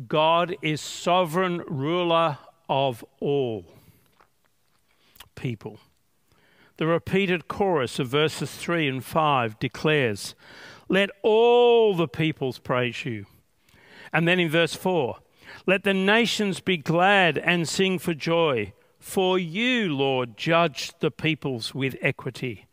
God 0.08 0.56
is 0.62 0.80
sovereign 0.80 1.62
ruler 1.66 2.38
of 2.66 3.04
all 3.20 3.66
people. 5.34 5.78
The 6.78 6.86
repeated 6.86 7.48
chorus 7.48 7.98
of 7.98 8.08
verses 8.08 8.50
3 8.50 8.88
and 8.88 9.04
5 9.04 9.58
declares, 9.58 10.34
Let 10.88 11.10
all 11.22 11.94
the 11.94 12.08
peoples 12.08 12.58
praise 12.58 13.04
you. 13.04 13.26
And 14.14 14.26
then 14.26 14.40
in 14.40 14.48
verse 14.48 14.74
4, 14.74 15.18
Let 15.66 15.84
the 15.84 15.92
nations 15.92 16.60
be 16.60 16.78
glad 16.78 17.36
and 17.36 17.68
sing 17.68 17.98
for 17.98 18.14
joy. 18.14 18.72
For 18.98 19.38
you, 19.38 19.94
Lord, 19.94 20.38
judge 20.38 20.92
the 21.00 21.10
peoples 21.10 21.74
with 21.74 21.96
equity, 22.00 22.66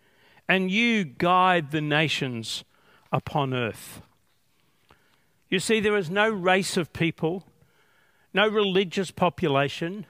and 0.47 0.71
you 0.71 1.03
guide 1.03 1.71
the 1.71 1.81
nations 1.81 2.63
upon 3.11 3.53
earth. 3.53 4.01
You 5.49 5.59
see, 5.59 5.79
there 5.79 5.97
is 5.97 6.09
no 6.09 6.29
race 6.29 6.77
of 6.77 6.93
people, 6.93 7.45
no 8.33 8.47
religious 8.47 9.09
population, 9.09 10.05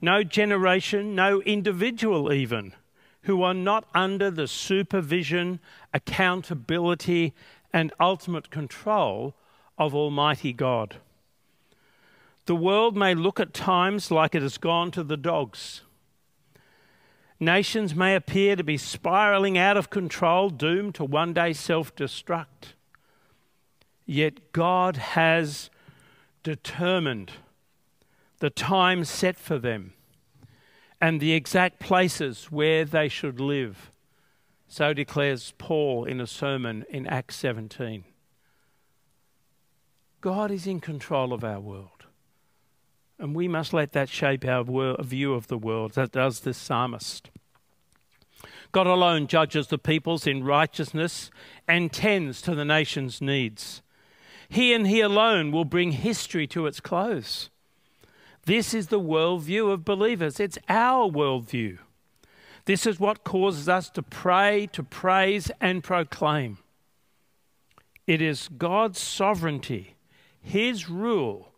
no 0.00 0.22
generation, 0.22 1.16
no 1.16 1.42
individual 1.42 2.32
even, 2.32 2.74
who 3.22 3.42
are 3.42 3.54
not 3.54 3.88
under 3.92 4.30
the 4.30 4.46
supervision, 4.46 5.58
accountability, 5.92 7.34
and 7.72 7.92
ultimate 7.98 8.50
control 8.50 9.34
of 9.76 9.94
Almighty 9.94 10.52
God. 10.52 10.96
The 12.46 12.56
world 12.56 12.96
may 12.96 13.14
look 13.14 13.40
at 13.40 13.52
times 13.52 14.10
like 14.10 14.34
it 14.34 14.42
has 14.42 14.58
gone 14.58 14.90
to 14.92 15.02
the 15.02 15.16
dogs. 15.16 15.82
Nations 17.40 17.94
may 17.94 18.14
appear 18.14 18.56
to 18.56 18.64
be 18.64 18.78
spiraling 18.78 19.58
out 19.58 19.76
of 19.76 19.90
control, 19.90 20.50
doomed 20.50 20.94
to 20.94 21.04
one 21.04 21.32
day 21.32 21.52
self 21.52 21.94
destruct. 21.94 22.74
Yet 24.10 24.52
God 24.52 24.96
has 24.96 25.68
determined 26.42 27.32
the 28.38 28.48
time 28.48 29.04
set 29.04 29.36
for 29.36 29.58
them 29.58 29.92
and 30.98 31.20
the 31.20 31.34
exact 31.34 31.78
places 31.78 32.46
where 32.46 32.86
they 32.86 33.08
should 33.08 33.38
live. 33.38 33.90
So 34.66 34.94
declares 34.94 35.52
Paul 35.58 36.06
in 36.06 36.22
a 36.22 36.26
sermon 36.26 36.86
in 36.88 37.06
Acts 37.06 37.36
17. 37.36 38.04
God 40.22 40.50
is 40.50 40.66
in 40.66 40.80
control 40.80 41.34
of 41.34 41.44
our 41.44 41.60
world. 41.60 42.06
And 43.18 43.34
we 43.34 43.46
must 43.46 43.74
let 43.74 43.92
that 43.92 44.08
shape 44.08 44.46
our 44.46 44.64
view 45.02 45.34
of 45.34 45.48
the 45.48 45.58
world, 45.58 45.98
as 45.98 46.08
does 46.08 46.40
this 46.40 46.56
psalmist. 46.56 47.28
God 48.72 48.86
alone 48.86 49.26
judges 49.26 49.66
the 49.66 49.76
peoples 49.76 50.26
in 50.26 50.44
righteousness 50.44 51.30
and 51.68 51.92
tends 51.92 52.40
to 52.40 52.54
the 52.54 52.64
nation's 52.64 53.20
needs. 53.20 53.82
He 54.48 54.72
and 54.72 54.86
He 54.86 55.00
alone 55.00 55.52
will 55.52 55.64
bring 55.64 55.92
history 55.92 56.46
to 56.48 56.66
its 56.66 56.80
close. 56.80 57.50
This 58.46 58.72
is 58.72 58.86
the 58.86 59.00
worldview 59.00 59.70
of 59.70 59.84
believers, 59.84 60.40
it's 60.40 60.58
our 60.68 61.10
worldview. 61.10 61.78
This 62.64 62.86
is 62.86 63.00
what 63.00 63.24
causes 63.24 63.68
us 63.68 63.88
to 63.90 64.02
pray, 64.02 64.68
to 64.72 64.82
praise, 64.82 65.50
and 65.60 65.82
proclaim. 65.82 66.58
It 68.06 68.22
is 68.22 68.48
God's 68.48 68.98
sovereignty, 68.98 69.96
His 70.40 70.88
rule, 70.88 71.52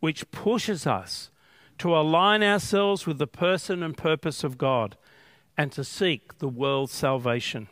which 0.00 0.30
pushes 0.30 0.86
us 0.86 1.30
to 1.78 1.96
align 1.96 2.42
ourselves 2.42 3.06
with 3.06 3.18
the 3.18 3.26
person 3.26 3.82
and 3.82 3.96
purpose 3.96 4.44
of 4.44 4.58
God 4.58 4.96
and 5.56 5.72
to 5.72 5.84
seek 5.84 6.38
the 6.38 6.48
world's 6.48 6.92
salvation. 6.92 7.68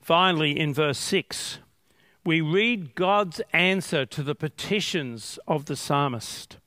Finally, 0.00 0.58
in 0.58 0.74
verse 0.74 0.98
6, 0.98 1.58
we 2.24 2.40
read 2.40 2.94
God's 2.94 3.40
answer 3.52 4.04
to 4.06 4.22
the 4.22 4.34
petitions 4.34 5.38
of 5.48 5.64
the 5.64 5.76
psalmist. 5.76 6.58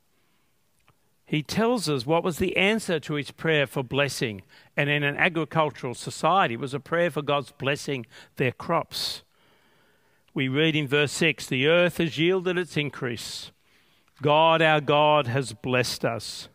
He 1.26 1.42
tells 1.42 1.90
us 1.90 2.06
what 2.06 2.24
was 2.24 2.38
the 2.38 2.58
answer 2.58 3.00
to 3.02 3.14
his 3.16 3.32
prayer 3.32 3.66
for 3.66 3.84
blessing. 3.84 4.44
And 4.76 4.90
in 4.90 5.04
an 5.04 5.18
agricultural 5.18 5.96
society, 5.96 6.56
it 6.56 6.60
was 6.60 6.74
a 6.74 6.80
prayer 6.80 7.10
for 7.10 7.22
God's 7.22 7.52
blessing 7.52 8.06
their 8.36 8.52
crops 8.52 9.24
we 10.34 10.48
read 10.48 10.76
in 10.76 10.88
verse 10.88 11.12
6 11.12 11.46
the 11.46 11.68
earth 11.68 11.98
has 11.98 12.18
yielded 12.18 12.58
its 12.58 12.78
increase. 12.78 13.52
God, 14.22 14.62
our 14.62 14.82
God, 14.82 15.28
has 15.28 15.54
blessed 15.54 16.06
us. 16.06 16.50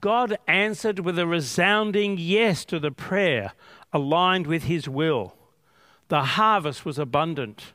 God 0.00 0.38
answered 0.46 1.00
with 1.00 1.18
a 1.18 1.26
resounding 1.26 2.16
yes 2.18 2.64
to 2.66 2.78
the 2.78 2.90
prayer 2.90 3.52
aligned 3.92 4.46
with 4.46 4.64
his 4.64 4.88
will. 4.88 5.34
The 6.08 6.22
harvest 6.22 6.84
was 6.84 6.98
abundant. 6.98 7.72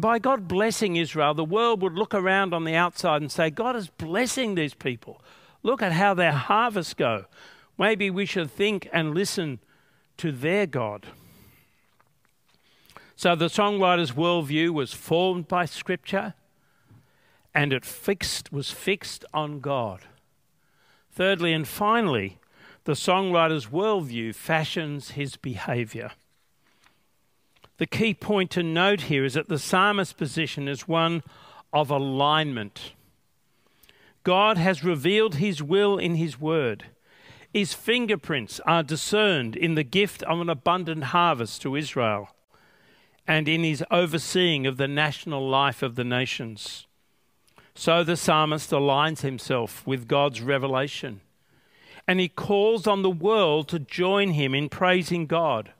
By 0.00 0.18
God 0.18 0.48
blessing 0.48 0.96
Israel, 0.96 1.34
the 1.34 1.44
world 1.44 1.82
would 1.82 1.94
look 1.94 2.14
around 2.14 2.52
on 2.52 2.64
the 2.64 2.74
outside 2.74 3.22
and 3.22 3.30
say, 3.32 3.50
God 3.50 3.76
is 3.76 3.88
blessing 3.88 4.54
these 4.54 4.74
people. 4.74 5.20
Look 5.62 5.82
at 5.82 5.92
how 5.92 6.14
their 6.14 6.32
harvests 6.32 6.94
go. 6.94 7.24
Maybe 7.78 8.10
we 8.10 8.26
should 8.26 8.50
think 8.50 8.88
and 8.92 9.14
listen 9.14 9.60
to 10.18 10.32
their 10.32 10.66
God. 10.66 11.06
So 13.16 13.34
the 13.34 13.46
songwriter's 13.46 14.12
worldview 14.12 14.70
was 14.70 14.92
formed 14.92 15.48
by 15.48 15.64
Scripture 15.64 16.34
and 17.54 17.72
it 17.72 17.84
fixed, 17.84 18.52
was 18.52 18.70
fixed 18.70 19.24
on 19.34 19.60
God. 19.60 20.02
Thirdly 21.10 21.52
and 21.52 21.66
finally, 21.66 22.38
the 22.84 22.92
songwriter's 22.92 23.66
worldview 23.66 24.34
fashions 24.34 25.10
his 25.12 25.36
behavior. 25.36 26.12
The 27.78 27.86
key 27.86 28.12
point 28.12 28.50
to 28.52 28.62
note 28.62 29.02
here 29.02 29.24
is 29.24 29.34
that 29.34 29.48
the 29.48 29.58
psalmist's 29.58 30.12
position 30.12 30.68
is 30.68 30.88
one 30.88 31.22
of 31.72 31.90
alignment. 31.90 32.92
God 34.24 34.58
has 34.58 34.84
revealed 34.84 35.36
his 35.36 35.62
will 35.62 35.96
in 35.96 36.16
his 36.16 36.40
word. 36.40 36.86
His 37.52 37.72
fingerprints 37.72 38.60
are 38.66 38.82
discerned 38.82 39.56
in 39.56 39.74
the 39.74 39.84
gift 39.84 40.22
of 40.24 40.40
an 40.40 40.50
abundant 40.50 41.04
harvest 41.04 41.62
to 41.62 41.76
Israel 41.76 42.28
and 43.26 43.48
in 43.48 43.62
his 43.62 43.84
overseeing 43.90 44.66
of 44.66 44.76
the 44.76 44.88
national 44.88 45.48
life 45.48 45.82
of 45.82 45.94
the 45.94 46.04
nations. 46.04 46.86
So 47.74 48.02
the 48.02 48.16
psalmist 48.16 48.70
aligns 48.70 49.20
himself 49.20 49.86
with 49.86 50.08
God's 50.08 50.40
revelation 50.40 51.20
and 52.08 52.18
he 52.18 52.28
calls 52.28 52.86
on 52.86 53.02
the 53.02 53.10
world 53.10 53.68
to 53.68 53.78
join 53.78 54.30
him 54.30 54.54
in 54.54 54.68
praising 54.68 55.26
God. 55.26 55.72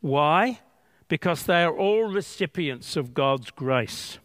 Why? 0.00 0.60
Because 1.08 1.44
they 1.44 1.62
are 1.62 1.76
all 1.76 2.04
recipients 2.04 2.96
of 2.96 3.14
God's 3.14 3.50
grace. 3.50 4.18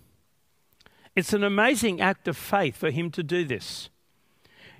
It's 1.15 1.33
an 1.33 1.43
amazing 1.43 2.01
act 2.01 2.27
of 2.27 2.37
faith 2.37 2.77
for 2.77 2.89
him 2.89 3.11
to 3.11 3.23
do 3.23 3.43
this. 3.43 3.89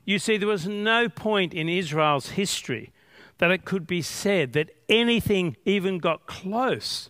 You 0.06 0.18
see, 0.18 0.38
there 0.38 0.48
was 0.48 0.68
no 0.68 1.10
point 1.10 1.54
in 1.54 1.70
Israel's 1.70 2.30
history 2.30 2.92
that 3.38 3.52
it 3.52 3.66
could 3.66 3.86
be 3.86 4.02
said 4.02 4.54
that 4.54 4.72
anything 4.88 5.58
even 5.66 5.98
got 5.98 6.26
close 6.28 7.10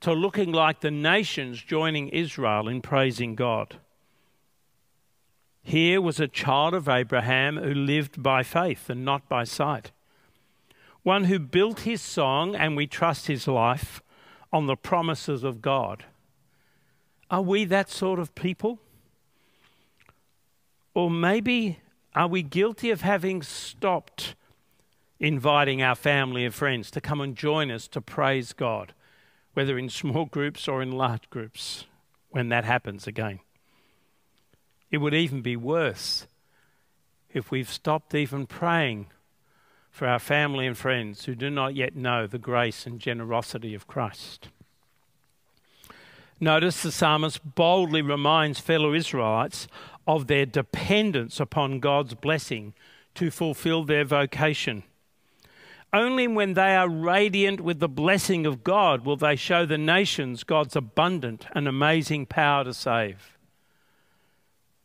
to 0.00 0.12
looking 0.12 0.52
like 0.52 0.80
the 0.80 0.90
nations 0.90 1.62
joining 1.62 2.08
Israel 2.08 2.68
in 2.68 2.80
praising 2.80 3.34
God. 3.34 3.76
Here 5.62 6.00
was 6.00 6.18
a 6.18 6.28
child 6.28 6.74
of 6.74 6.88
Abraham 6.88 7.56
who 7.58 7.74
lived 7.74 8.22
by 8.22 8.42
faith 8.42 8.88
and 8.88 9.04
not 9.04 9.28
by 9.28 9.44
sight. 9.44 9.92
One 11.02 11.24
who 11.24 11.38
built 11.38 11.80
his 11.80 12.00
song, 12.00 12.54
and 12.54 12.76
we 12.76 12.86
trust 12.86 13.26
his 13.26 13.46
life, 13.46 14.02
on 14.52 14.66
the 14.66 14.76
promises 14.76 15.44
of 15.44 15.62
God. 15.62 16.04
Are 17.30 17.42
we 17.42 17.64
that 17.66 17.88
sort 17.88 18.18
of 18.18 18.34
people? 18.34 18.80
Or 20.94 21.10
maybe 21.10 21.78
are 22.14 22.26
we 22.26 22.42
guilty 22.42 22.90
of 22.90 23.02
having 23.02 23.42
stopped 23.42 24.34
inviting 25.20 25.82
our 25.82 25.94
family 25.94 26.44
and 26.44 26.54
friends 26.54 26.90
to 26.90 27.00
come 27.00 27.20
and 27.20 27.36
join 27.36 27.70
us 27.70 27.86
to 27.88 28.00
praise 28.00 28.52
God, 28.52 28.94
whether 29.54 29.78
in 29.78 29.88
small 29.88 30.24
groups 30.24 30.66
or 30.66 30.82
in 30.82 30.92
large 30.92 31.30
groups, 31.30 31.84
when 32.30 32.48
that 32.48 32.64
happens 32.64 33.06
again? 33.06 33.40
It 34.90 34.98
would 34.98 35.14
even 35.14 35.40
be 35.40 35.56
worse 35.56 36.26
if 37.32 37.52
we've 37.52 37.70
stopped 37.70 38.14
even 38.14 38.46
praying 38.46 39.06
for 39.90 40.06
our 40.06 40.18
family 40.18 40.66
and 40.66 40.76
friends 40.76 41.24
who 41.24 41.34
do 41.34 41.50
not 41.50 41.74
yet 41.74 41.96
know 41.96 42.26
the 42.26 42.38
grace 42.38 42.86
and 42.86 43.00
generosity 43.00 43.74
of 43.74 43.86
Christ. 43.86 44.48
Notice 46.38 46.82
the 46.82 46.92
psalmist 46.92 47.54
boldly 47.54 48.00
reminds 48.00 48.60
fellow 48.60 48.94
Israelites 48.94 49.68
of 50.06 50.26
their 50.26 50.46
dependence 50.46 51.38
upon 51.38 51.80
God's 51.80 52.14
blessing 52.14 52.72
to 53.14 53.30
fulfill 53.30 53.84
their 53.84 54.04
vocation. 54.04 54.84
Only 55.92 56.28
when 56.28 56.54
they 56.54 56.76
are 56.76 56.88
radiant 56.88 57.60
with 57.60 57.80
the 57.80 57.88
blessing 57.88 58.46
of 58.46 58.62
God 58.62 59.04
will 59.04 59.16
they 59.16 59.36
show 59.36 59.66
the 59.66 59.76
nations 59.76 60.44
God's 60.44 60.76
abundant 60.76 61.46
and 61.52 61.66
amazing 61.66 62.26
power 62.26 62.64
to 62.64 62.72
save 62.72 63.36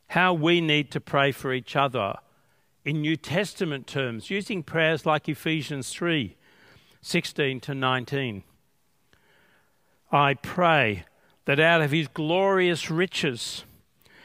how 0.09 0.33
we 0.33 0.61
need 0.61 0.91
to 0.91 1.01
pray 1.01 1.31
for 1.31 1.53
each 1.53 1.75
other 1.75 2.15
in 2.85 3.01
New 3.01 3.15
Testament 3.17 3.87
terms, 3.87 4.29
using 4.29 4.61
prayers 4.61 5.05
like 5.05 5.27
Ephesians 5.27 5.89
3 5.89 6.37
16 7.01 7.59
to 7.59 7.75
19. 7.75 8.43
I 10.11 10.33
pray 10.35 11.05
that 11.45 11.59
out 11.59 11.81
of 11.81 11.91
his 11.91 12.07
glorious 12.07 12.89
riches 12.89 13.63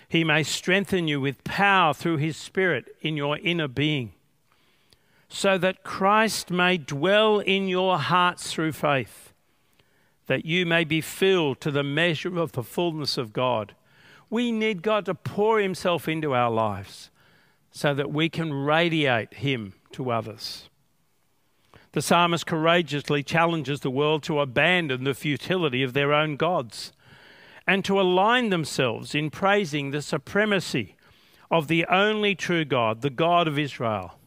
he 0.09 0.25
may 0.25 0.43
strengthen 0.43 1.07
you 1.07 1.21
with 1.21 1.45
power 1.45 1.93
through 1.93 2.17
his 2.17 2.37
Spirit 2.37 2.97
in 3.01 3.17
your 3.17 3.39
inner 3.39 3.69
being, 3.69 4.13
so 5.29 5.59
that 5.59 5.85
Christ 5.85 6.51
may 6.51 6.79
dwell 6.79 7.39
in 7.39 7.69
your 7.69 7.99
hearts 7.99 8.53
through 8.53 8.73
faith, 8.73 9.33
that 10.27 10.47
you 10.47 10.65
may 10.65 10.85
be 10.85 11.01
filled 11.01 11.61
to 11.61 11.71
the 11.71 11.85
measure 11.85 12.39
of 12.39 12.53
the 12.53 12.63
fullness 12.63 13.19
of 13.19 13.33
God. 13.33 13.75
We 14.31 14.53
need 14.53 14.83
God 14.83 15.05
to 15.05 15.15
pour 15.15 15.61
Himself 15.61 16.09
into 16.09 16.35
our 16.35 16.51
lives 16.51 17.10
so 17.71 17.95
that 17.95 18.11
we 18.11 18.29
can 18.29 18.53
radiate 18.53 19.35
Him 19.35 19.75
to 19.93 20.11
others. 20.11 20.69
The 21.93 22.03
psalmist 22.03 22.47
courageously 22.47 23.23
challenges 23.23 23.81
the 23.81 23.91
world 23.91 24.23
to 24.25 24.41
abandon 24.41 25.05
the 25.05 25.15
futility 25.15 25.83
of 25.83 25.93
their 25.93 26.13
own 26.13 26.37
gods 26.37 26.93
and 27.67 27.85
to 27.85 28.01
align 28.01 28.51
themselves 28.51 29.15
in 29.15 29.31
praising 29.31 29.91
the 29.91 30.03
supremacy 30.03 30.97
of 31.51 31.67
the 31.67 31.85
only 31.87 32.35
true 32.35 32.65
God, 32.65 33.03
the 33.03 33.11
God 33.11 33.49
of 33.49 33.59
Israel. 33.59 34.19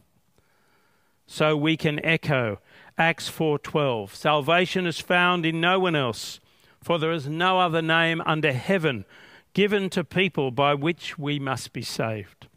So 1.26 1.56
we 1.56 1.76
can 1.76 2.04
echo 2.04 2.60
Acts 2.98 3.28
4:12. 3.28 4.14
Salvation 4.14 4.86
is 4.86 5.00
found 5.00 5.44
in 5.46 5.60
no 5.60 5.80
one 5.80 5.96
else, 5.96 6.40
for 6.82 6.98
there 6.98 7.12
is 7.12 7.26
no 7.26 7.58
other 7.58 7.82
name 7.82 8.22
under 8.26 8.52
heaven 8.52 9.04
given 9.52 9.88
to 9.90 10.04
people 10.04 10.50
by 10.50 10.74
which 10.74 11.18
we 11.18 11.38
must 11.38 11.72
be 11.72 11.82
saved. 11.82 12.48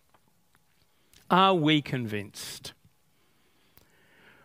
Are 1.30 1.56
we 1.56 1.82
convinced? 1.82 2.74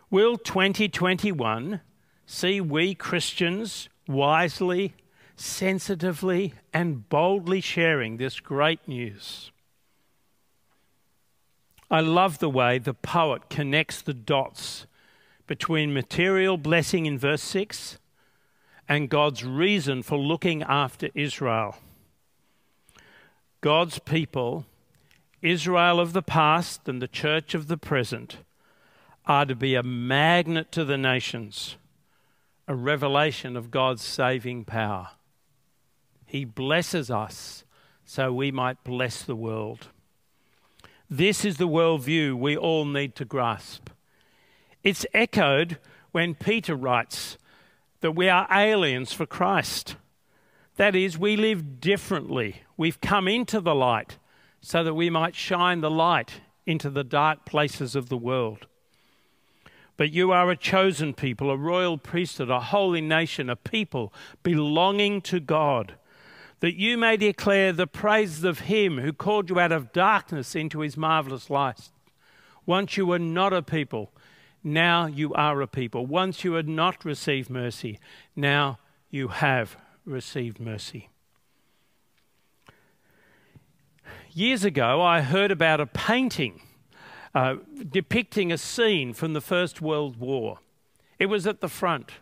Will 0.09 0.37
2021 0.37 1.79
see 2.25 2.59
we 2.59 2.93
Christians 2.93 3.87
wisely, 4.07 4.93
sensitively, 5.35 6.53
and 6.73 7.07
boldly 7.07 7.61
sharing 7.61 8.17
this 8.17 8.39
great 8.39 8.85
news? 8.87 9.51
I 11.89 12.01
love 12.01 12.39
the 12.39 12.49
way 12.49 12.79
the 12.79 12.93
poet 12.93 13.49
connects 13.49 14.01
the 14.01 14.13
dots 14.13 14.85
between 15.47 15.93
material 15.93 16.57
blessing 16.57 17.05
in 17.05 17.17
verse 17.17 17.43
6 17.43 17.97
and 18.89 19.09
God's 19.09 19.45
reason 19.45 20.03
for 20.03 20.17
looking 20.17 20.63
after 20.63 21.09
Israel. 21.13 21.77
God's 23.61 23.99
people, 23.99 24.65
Israel 25.43 25.99
of 25.99 26.13
the 26.13 26.21
past 26.21 26.87
and 26.87 27.01
the 27.01 27.07
church 27.07 27.53
of 27.53 27.67
the 27.67 27.77
present, 27.77 28.37
are 29.25 29.45
to 29.45 29.55
be 29.55 29.75
a 29.75 29.83
magnet 29.83 30.71
to 30.71 30.85
the 30.85 30.97
nations, 30.97 31.75
a 32.67 32.75
revelation 32.75 33.57
of 33.57 33.69
God's 33.69 34.01
saving 34.01 34.63
power. 34.63 35.09
He 36.25 36.45
blesses 36.45 37.11
us 37.11 37.65
so 38.05 38.33
we 38.33 38.51
might 38.51 38.83
bless 38.83 39.21
the 39.21 39.35
world. 39.35 39.87
This 41.09 41.43
is 41.43 41.57
the 41.57 41.67
worldview 41.67 42.35
we 42.35 42.55
all 42.55 42.85
need 42.85 43.15
to 43.15 43.25
grasp. 43.25 43.89
It's 44.81 45.05
echoed 45.13 45.77
when 46.11 46.35
Peter 46.35 46.75
writes 46.75 47.37
that 47.99 48.13
we 48.13 48.29
are 48.29 48.47
aliens 48.49 49.13
for 49.13 49.25
Christ. 49.25 49.97
That 50.77 50.95
is, 50.95 51.17
we 51.17 51.35
live 51.35 51.79
differently. 51.79 52.63
We've 52.77 52.99
come 52.99 53.27
into 53.27 53.59
the 53.59 53.75
light 53.75 54.17
so 54.63 54.81
that 54.81 54.93
we 54.93 55.09
might 55.09 55.35
shine 55.35 55.81
the 55.81 55.91
light 55.91 56.41
into 56.65 56.89
the 56.89 57.03
dark 57.03 57.45
places 57.45 57.95
of 57.95 58.07
the 58.07 58.17
world. 58.17 58.65
But 59.97 60.11
you 60.11 60.31
are 60.31 60.49
a 60.49 60.55
chosen 60.55 61.13
people, 61.13 61.51
a 61.51 61.57
royal 61.57 61.97
priesthood, 61.97 62.49
a 62.49 62.61
holy 62.61 63.01
nation, 63.01 63.49
a 63.49 63.57
people 63.57 64.13
belonging 64.41 65.21
to 65.23 65.41
God, 65.41 65.95
that 66.61 66.79
you 66.79 66.97
may 66.97 67.17
declare 67.17 67.73
the 67.73 67.85
praises 67.85 68.45
of 68.45 68.61
Him 68.61 68.99
who 68.99 69.11
called 69.11 69.49
you 69.49 69.59
out 69.59 69.73
of 69.73 69.91
darkness 69.91 70.55
into 70.55 70.79
His 70.79 70.95
marvelous 70.95 71.49
light. 71.49 71.89
Once 72.65 72.95
you 72.95 73.05
were 73.05 73.19
not 73.19 73.51
a 73.51 73.61
people, 73.61 74.11
now 74.63 75.07
you 75.07 75.33
are 75.33 75.61
a 75.61 75.67
people. 75.67 76.05
Once 76.05 76.45
you 76.45 76.53
had 76.53 76.69
not 76.69 77.03
received 77.03 77.49
mercy, 77.49 77.99
now 78.33 78.79
you 79.09 79.27
have 79.27 79.75
received 80.05 80.61
mercy. 80.61 81.09
Years 84.35 84.63
ago, 84.65 84.99
I 84.99 85.21
heard 85.21 85.51
about 85.51 85.79
a 85.79 85.85
painting 85.85 86.59
uh, 87.35 87.57
depicting 87.87 88.51
a 88.51 88.57
scene 88.57 89.13
from 89.13 89.33
the 89.33 89.41
First 89.41 89.79
World 89.79 90.17
War. 90.17 90.57
It 91.19 91.27
was 91.27 91.45
at 91.45 91.61
the 91.61 91.69
front 91.69 92.13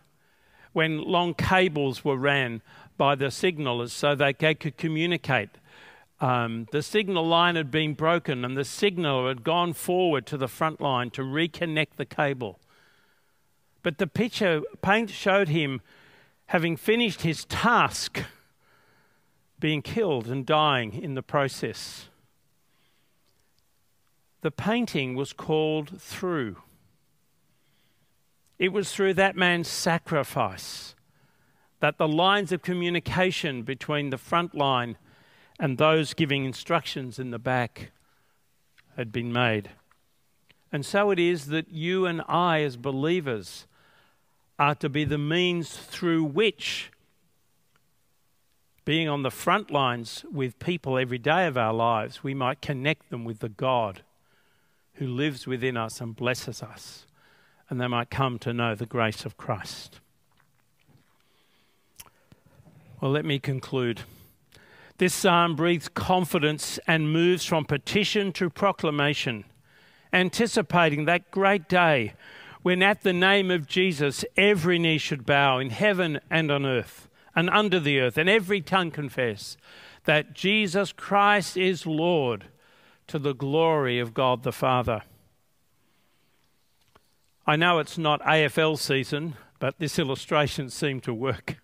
when 0.74 1.02
long 1.02 1.32
cables 1.32 2.04
were 2.04 2.18
ran 2.18 2.60
by 2.98 3.14
the 3.14 3.30
signallers 3.30 3.94
so 3.94 4.14
they 4.14 4.34
could 4.34 4.76
communicate. 4.76 5.48
Um, 6.20 6.66
the 6.70 6.82
signal 6.82 7.26
line 7.26 7.56
had 7.56 7.70
been 7.70 7.94
broken 7.94 8.44
and 8.44 8.58
the 8.58 8.64
signaller 8.64 9.28
had 9.28 9.42
gone 9.42 9.72
forward 9.72 10.26
to 10.26 10.36
the 10.36 10.48
front 10.48 10.82
line 10.82 11.08
to 11.12 11.22
reconnect 11.22 11.96
the 11.96 12.04
cable. 12.04 12.60
But 13.82 13.96
the 13.96 14.06
picture 14.06 14.60
paint 14.82 15.08
showed 15.08 15.48
him 15.48 15.80
having 16.46 16.76
finished 16.76 17.22
his 17.22 17.46
task, 17.46 18.22
being 19.62 19.80
killed 19.80 20.26
and 20.26 20.44
dying 20.44 20.92
in 20.92 21.14
the 21.14 21.22
process. 21.22 22.08
The 24.40 24.50
painting 24.50 25.14
was 25.14 25.32
called 25.32 26.02
Through. 26.02 26.56
It 28.58 28.72
was 28.72 28.92
through 28.92 29.14
that 29.14 29.36
man's 29.36 29.68
sacrifice 29.68 30.96
that 31.78 31.96
the 31.96 32.08
lines 32.08 32.50
of 32.50 32.62
communication 32.62 33.62
between 33.62 34.10
the 34.10 34.18
front 34.18 34.52
line 34.52 34.98
and 35.60 35.78
those 35.78 36.12
giving 36.12 36.44
instructions 36.44 37.20
in 37.20 37.30
the 37.30 37.38
back 37.38 37.92
had 38.96 39.12
been 39.12 39.32
made. 39.32 39.70
And 40.72 40.84
so 40.84 41.12
it 41.12 41.20
is 41.20 41.46
that 41.46 41.70
you 41.70 42.04
and 42.04 42.20
I, 42.26 42.62
as 42.62 42.76
believers, 42.76 43.68
are 44.58 44.74
to 44.74 44.88
be 44.88 45.04
the 45.04 45.18
means 45.18 45.76
through 45.76 46.24
which, 46.24 46.90
being 48.84 49.08
on 49.08 49.22
the 49.22 49.30
front 49.30 49.70
lines 49.70 50.24
with 50.32 50.58
people 50.58 50.98
every 50.98 51.18
day 51.18 51.46
of 51.46 51.56
our 51.56 51.72
lives, 51.72 52.24
we 52.24 52.34
might 52.34 52.60
connect 52.60 53.10
them 53.10 53.24
with 53.24 53.38
the 53.38 53.48
God 53.48 54.02
who 54.94 55.06
lives 55.06 55.46
within 55.46 55.76
us 55.76 56.00
and 56.00 56.16
blesses 56.16 56.62
us, 56.62 57.06
and 57.68 57.80
they 57.80 57.86
might 57.86 58.10
come 58.10 58.38
to 58.40 58.52
know 58.52 58.74
the 58.74 58.86
grace 58.86 59.24
of 59.24 59.36
Christ. 59.36 60.00
Well, 63.00 63.10
let 63.10 63.24
me 63.24 63.38
conclude. 63.38 64.02
This 64.98 65.14
psalm 65.14 65.56
breathes 65.56 65.88
confidence 65.88 66.78
and 66.86 67.12
moves 67.12 67.44
from 67.44 67.64
petition 67.64 68.32
to 68.34 68.50
proclamation, 68.50 69.44
anticipating 70.12 71.04
that 71.04 71.30
great 71.30 71.68
day 71.68 72.14
when 72.62 72.82
at 72.82 73.02
the 73.02 73.12
name 73.12 73.50
of 73.50 73.66
Jesus 73.66 74.24
every 74.36 74.78
knee 74.78 74.98
should 74.98 75.26
bow 75.26 75.58
in 75.58 75.70
heaven 75.70 76.20
and 76.30 76.50
on 76.50 76.64
earth 76.64 77.08
and 77.34 77.48
under 77.50 77.80
the 77.80 78.00
earth, 78.00 78.18
and 78.18 78.28
every 78.28 78.60
tongue 78.60 78.90
confess 78.90 79.56
that 80.04 80.34
Jesus 80.34 80.92
Christ 80.92 81.56
is 81.56 81.86
Lord 81.86 82.46
to 83.06 83.18
the 83.18 83.34
glory 83.34 83.98
of 83.98 84.14
God 84.14 84.42
the 84.42 84.52
Father. 84.52 85.02
I 87.46 87.56
know 87.56 87.78
it's 87.78 87.98
not 87.98 88.20
AFL 88.22 88.78
season, 88.78 89.34
but 89.58 89.78
this 89.78 89.98
illustration 89.98 90.70
seemed 90.70 91.02
to 91.04 91.14
work. 91.14 91.56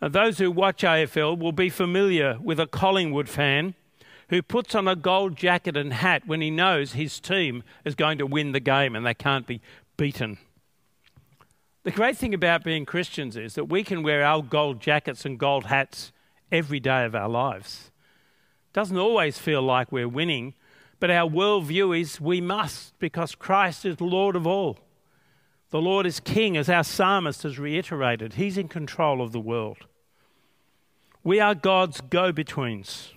Uh, 0.00 0.08
those 0.08 0.38
who 0.38 0.50
watch 0.50 0.82
AFL 0.82 1.38
will 1.38 1.52
be 1.52 1.68
familiar 1.68 2.38
with 2.42 2.58
a 2.58 2.66
Collingwood 2.66 3.28
fan 3.28 3.74
who 4.30 4.42
puts 4.42 4.74
on 4.74 4.88
a 4.88 4.96
gold 4.96 5.36
jacket 5.36 5.76
and 5.76 5.92
hat 5.92 6.22
when 6.26 6.40
he 6.40 6.50
knows 6.50 6.92
his 6.92 7.20
team 7.20 7.62
is 7.84 7.94
going 7.94 8.18
to 8.18 8.26
win 8.26 8.52
the 8.52 8.60
game 8.60 8.96
and 8.96 9.04
they 9.06 9.14
can't 9.14 9.46
be 9.46 9.60
beaten. 9.96 10.38
The 11.84 11.90
great 11.90 12.16
thing 12.16 12.32
about 12.34 12.62
being 12.62 12.84
Christians 12.84 13.36
is 13.36 13.54
that 13.54 13.64
we 13.64 13.82
can 13.82 14.02
wear 14.02 14.22
our 14.22 14.42
gold 14.42 14.80
jackets 14.80 15.24
and 15.24 15.38
gold 15.38 15.66
hats 15.66 16.12
every 16.50 16.80
day 16.80 17.04
of 17.04 17.14
our 17.14 17.28
lives. 17.28 17.90
It 18.70 18.74
doesn't 18.74 18.96
always 18.96 19.38
feel 19.38 19.62
like 19.62 19.90
we're 19.90 20.08
winning, 20.08 20.54
but 21.00 21.10
our 21.10 21.28
worldview 21.28 21.98
is 22.00 22.20
we 22.20 22.40
must 22.40 22.98
because 22.98 23.34
Christ 23.34 23.84
is 23.84 24.00
Lord 24.00 24.36
of 24.36 24.46
all. 24.46 24.78
The 25.70 25.80
Lord 25.80 26.06
is 26.06 26.20
King, 26.20 26.56
as 26.56 26.68
our 26.68 26.84
psalmist 26.84 27.42
has 27.42 27.58
reiterated. 27.58 28.34
He's 28.34 28.58
in 28.58 28.68
control 28.68 29.20
of 29.20 29.32
the 29.32 29.40
world. 29.40 29.78
We 31.24 31.40
are 31.40 31.54
God's 31.54 32.00
go 32.00 32.30
betweens 32.30 33.12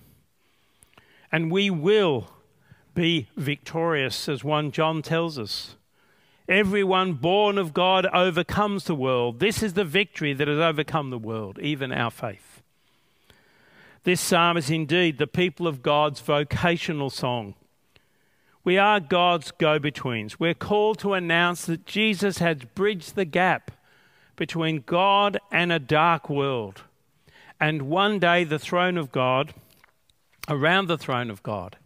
and 1.32 1.50
we 1.50 1.70
will 1.70 2.30
be 2.94 3.28
victorious, 3.36 4.28
as 4.28 4.42
1 4.42 4.70
John 4.72 5.02
tells 5.02 5.38
us. 5.38 5.76
Everyone 6.48 7.14
born 7.14 7.58
of 7.58 7.74
God 7.74 8.06
overcomes 8.06 8.84
the 8.84 8.94
world. 8.94 9.40
This 9.40 9.62
is 9.62 9.74
the 9.74 9.84
victory 9.84 10.32
that 10.32 10.46
has 10.46 10.58
overcome 10.58 11.10
the 11.10 11.18
world, 11.18 11.58
even 11.60 11.92
our 11.92 12.10
faith. 12.10 12.62
This 14.04 14.20
psalm 14.20 14.56
is 14.56 14.70
indeed 14.70 15.18
the 15.18 15.26
people 15.26 15.66
of 15.66 15.82
God's 15.82 16.20
vocational 16.20 17.10
song. 17.10 17.54
We 18.62 18.78
are 18.78 19.00
God's 19.00 19.50
go 19.50 19.80
betweens. 19.80 20.38
We're 20.38 20.54
called 20.54 21.00
to 21.00 21.14
announce 21.14 21.66
that 21.66 21.86
Jesus 21.86 22.38
has 22.38 22.58
bridged 22.74 23.16
the 23.16 23.24
gap 23.24 23.72
between 24.36 24.84
God 24.86 25.38
and 25.50 25.72
a 25.72 25.80
dark 25.80 26.30
world. 26.30 26.82
And 27.58 27.82
one 27.82 28.18
day, 28.18 28.44
the 28.44 28.58
throne 28.58 28.96
of 28.96 29.10
God 29.10 29.54
around 30.48 30.86
the 30.86 30.98
throne 30.98 31.30
of 31.30 31.42
God. 31.42 31.76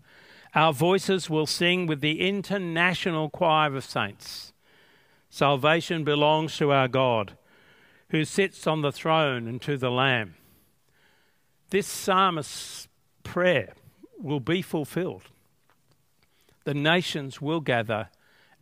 Our 0.55 0.73
voices 0.73 1.31
will 1.31 1.47
sing 1.47 1.87
with 1.87 2.01
the 2.01 2.21
international 2.27 3.31
choir 3.31 3.75
of 3.77 3.85
saints. 3.85 4.53
Salvation 5.29 6.03
belongs 6.03 6.57
to 6.57 6.73
our 6.73 6.89
God, 6.89 7.37
who 8.09 8.25
sits 8.25 8.67
on 8.67 8.83
the 8.83 8.91
throne 8.91 9.47
and 9.47 9.63
to 9.63 9.77
the 9.77 9.91
Lamb. 9.91 10.35
This 11.71 11.87
psalmist's 11.87 12.89
prayer 13.23 13.75
will 14.19 14.41
be 14.41 14.61
fulfilled. 14.61 15.23
The 16.65 16.75
nations 16.75 17.41
will 17.41 17.61
gather 17.61 18.09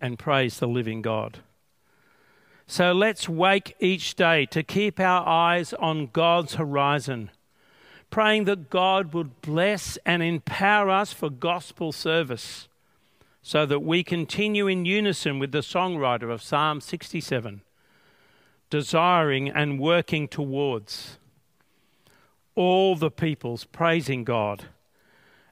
and 0.01 0.19
praise 0.19 0.59
the 0.59 0.69
living 0.69 1.01
God. 1.01 1.39
So 2.67 2.93
let's 2.93 3.31
wake 3.31 3.75
each 3.81 4.15
day 4.15 4.45
to 4.47 4.63
keep 4.63 5.01
our 5.01 5.27
eyes 5.27 5.73
on 5.73 6.11
God's 6.13 6.57
horizon 6.57 7.31
praying 8.11 8.45
that 8.45 8.71
God 8.71 9.13
would 9.13 9.41
bless 9.43 9.99
and 10.05 10.23
empower 10.23 10.91
us 10.91 11.13
for 11.13 11.31
gospel 11.31 11.93
service 11.93 12.69
so 13.43 13.65
that 13.67 13.81
we 13.81 14.03
continue 14.03 14.67
in 14.67 14.85
unison 14.85 15.39
with 15.39 15.53
the 15.53 15.59
songwriter 15.59 16.31
of 16.33 16.43
Psalm 16.43 16.81
67, 16.81 17.63
desiring 18.71 19.49
and 19.49 19.79
working 19.79 20.29
towards 20.29 21.19
all 22.55 22.97
the 22.97 23.11
peoples 23.11 23.65
praising 23.65 24.25
God 24.25 24.67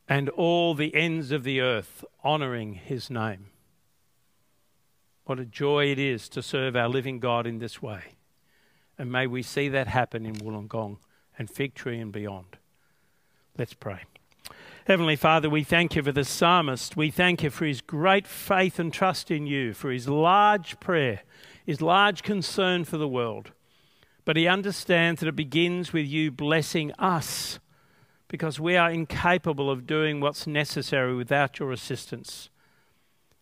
and 0.09 0.29
all 0.29 0.75
the 0.75 0.95
ends 0.95 1.31
of 1.31 1.45
the 1.45 1.61
earth 1.61 2.05
honoring 2.23 2.75
his 2.75 3.11
name. 3.11 3.47
What 5.25 5.41
a 5.41 5.45
joy 5.45 5.87
it 5.87 5.99
is 5.99 6.29
to 6.31 6.43
serve 6.43 6.77
our 6.77 6.89
living 6.89 7.19
God 7.19 7.47
in 7.47 7.59
this 7.59 7.83
way. 7.83 8.03
And 8.99 9.11
may 9.11 9.27
we 9.27 9.43
see 9.43 9.69
that 9.69 9.89
happen 9.89 10.25
in 10.25 10.37
Wollongong 10.37 10.99
and 11.39 11.51
Fig 11.51 11.75
Tree 11.75 11.99
and 11.99 12.13
beyond. 12.13 12.57
Let's 13.59 13.75
pray. 13.75 14.01
Heavenly 14.87 15.17
Father, 15.17 15.51
we 15.51 15.65
thank 15.65 15.97
you 15.97 16.03
for 16.03 16.13
the 16.13 16.25
psalmist. 16.25 16.97
We 16.97 17.11
thank 17.11 17.43
you 17.43 17.51
for 17.51 17.65
his 17.65 17.81
great 17.81 18.27
faith 18.27 18.79
and 18.79 18.93
trust 18.93 19.31
in 19.31 19.47
you, 19.47 19.73
for 19.75 19.91
his 19.91 20.09
large 20.09 20.79
prayer, 20.79 21.23
his 21.65 21.81
large 21.81 22.23
concern 22.23 22.85
for 22.85 22.97
the 22.97 23.09
world. 23.09 23.51
But 24.25 24.37
he 24.37 24.47
understands 24.47 25.21
that 25.21 25.29
it 25.29 25.37
begins 25.37 25.93
with 25.93 26.07
you 26.07 26.31
blessing 26.31 26.93
us 26.99 27.59
because 28.29 28.61
we 28.61 28.77
are 28.77 28.91
incapable 28.91 29.71
of 29.71 29.87
doing 29.87 30.21
what's 30.21 30.47
necessary 30.47 31.15
without 31.15 31.59
your 31.59 31.73
assistance. 31.73 32.49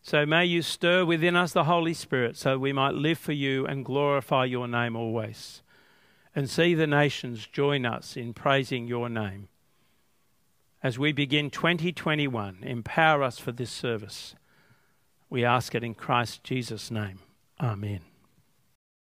So 0.00 0.24
may 0.24 0.44
you 0.44 0.62
stir 0.62 1.04
within 1.04 1.36
us 1.36 1.52
the 1.52 1.64
Holy 1.64 1.94
Spirit 1.94 2.36
so 2.36 2.58
we 2.58 2.72
might 2.72 2.94
live 2.94 3.18
for 3.18 3.32
you 3.32 3.66
and 3.66 3.84
glorify 3.84 4.44
your 4.44 4.68
name 4.68 4.96
always 4.96 5.62
and 6.34 6.50
see 6.50 6.74
the 6.74 6.86
nations 6.86 7.46
join 7.46 7.86
us 7.86 8.16
in 8.16 8.34
praising 8.34 8.86
your 8.86 9.08
name. 9.08 9.48
As 10.82 10.98
we 10.98 11.12
begin 11.12 11.50
2021, 11.50 12.58
empower 12.62 13.22
us 13.22 13.38
for 13.38 13.52
this 13.52 13.70
service. 13.70 14.34
We 15.30 15.44
ask 15.44 15.74
it 15.74 15.82
in 15.82 15.94
Christ 15.94 16.44
Jesus' 16.44 16.90
name. 16.90 17.20
Amen. 17.60 18.13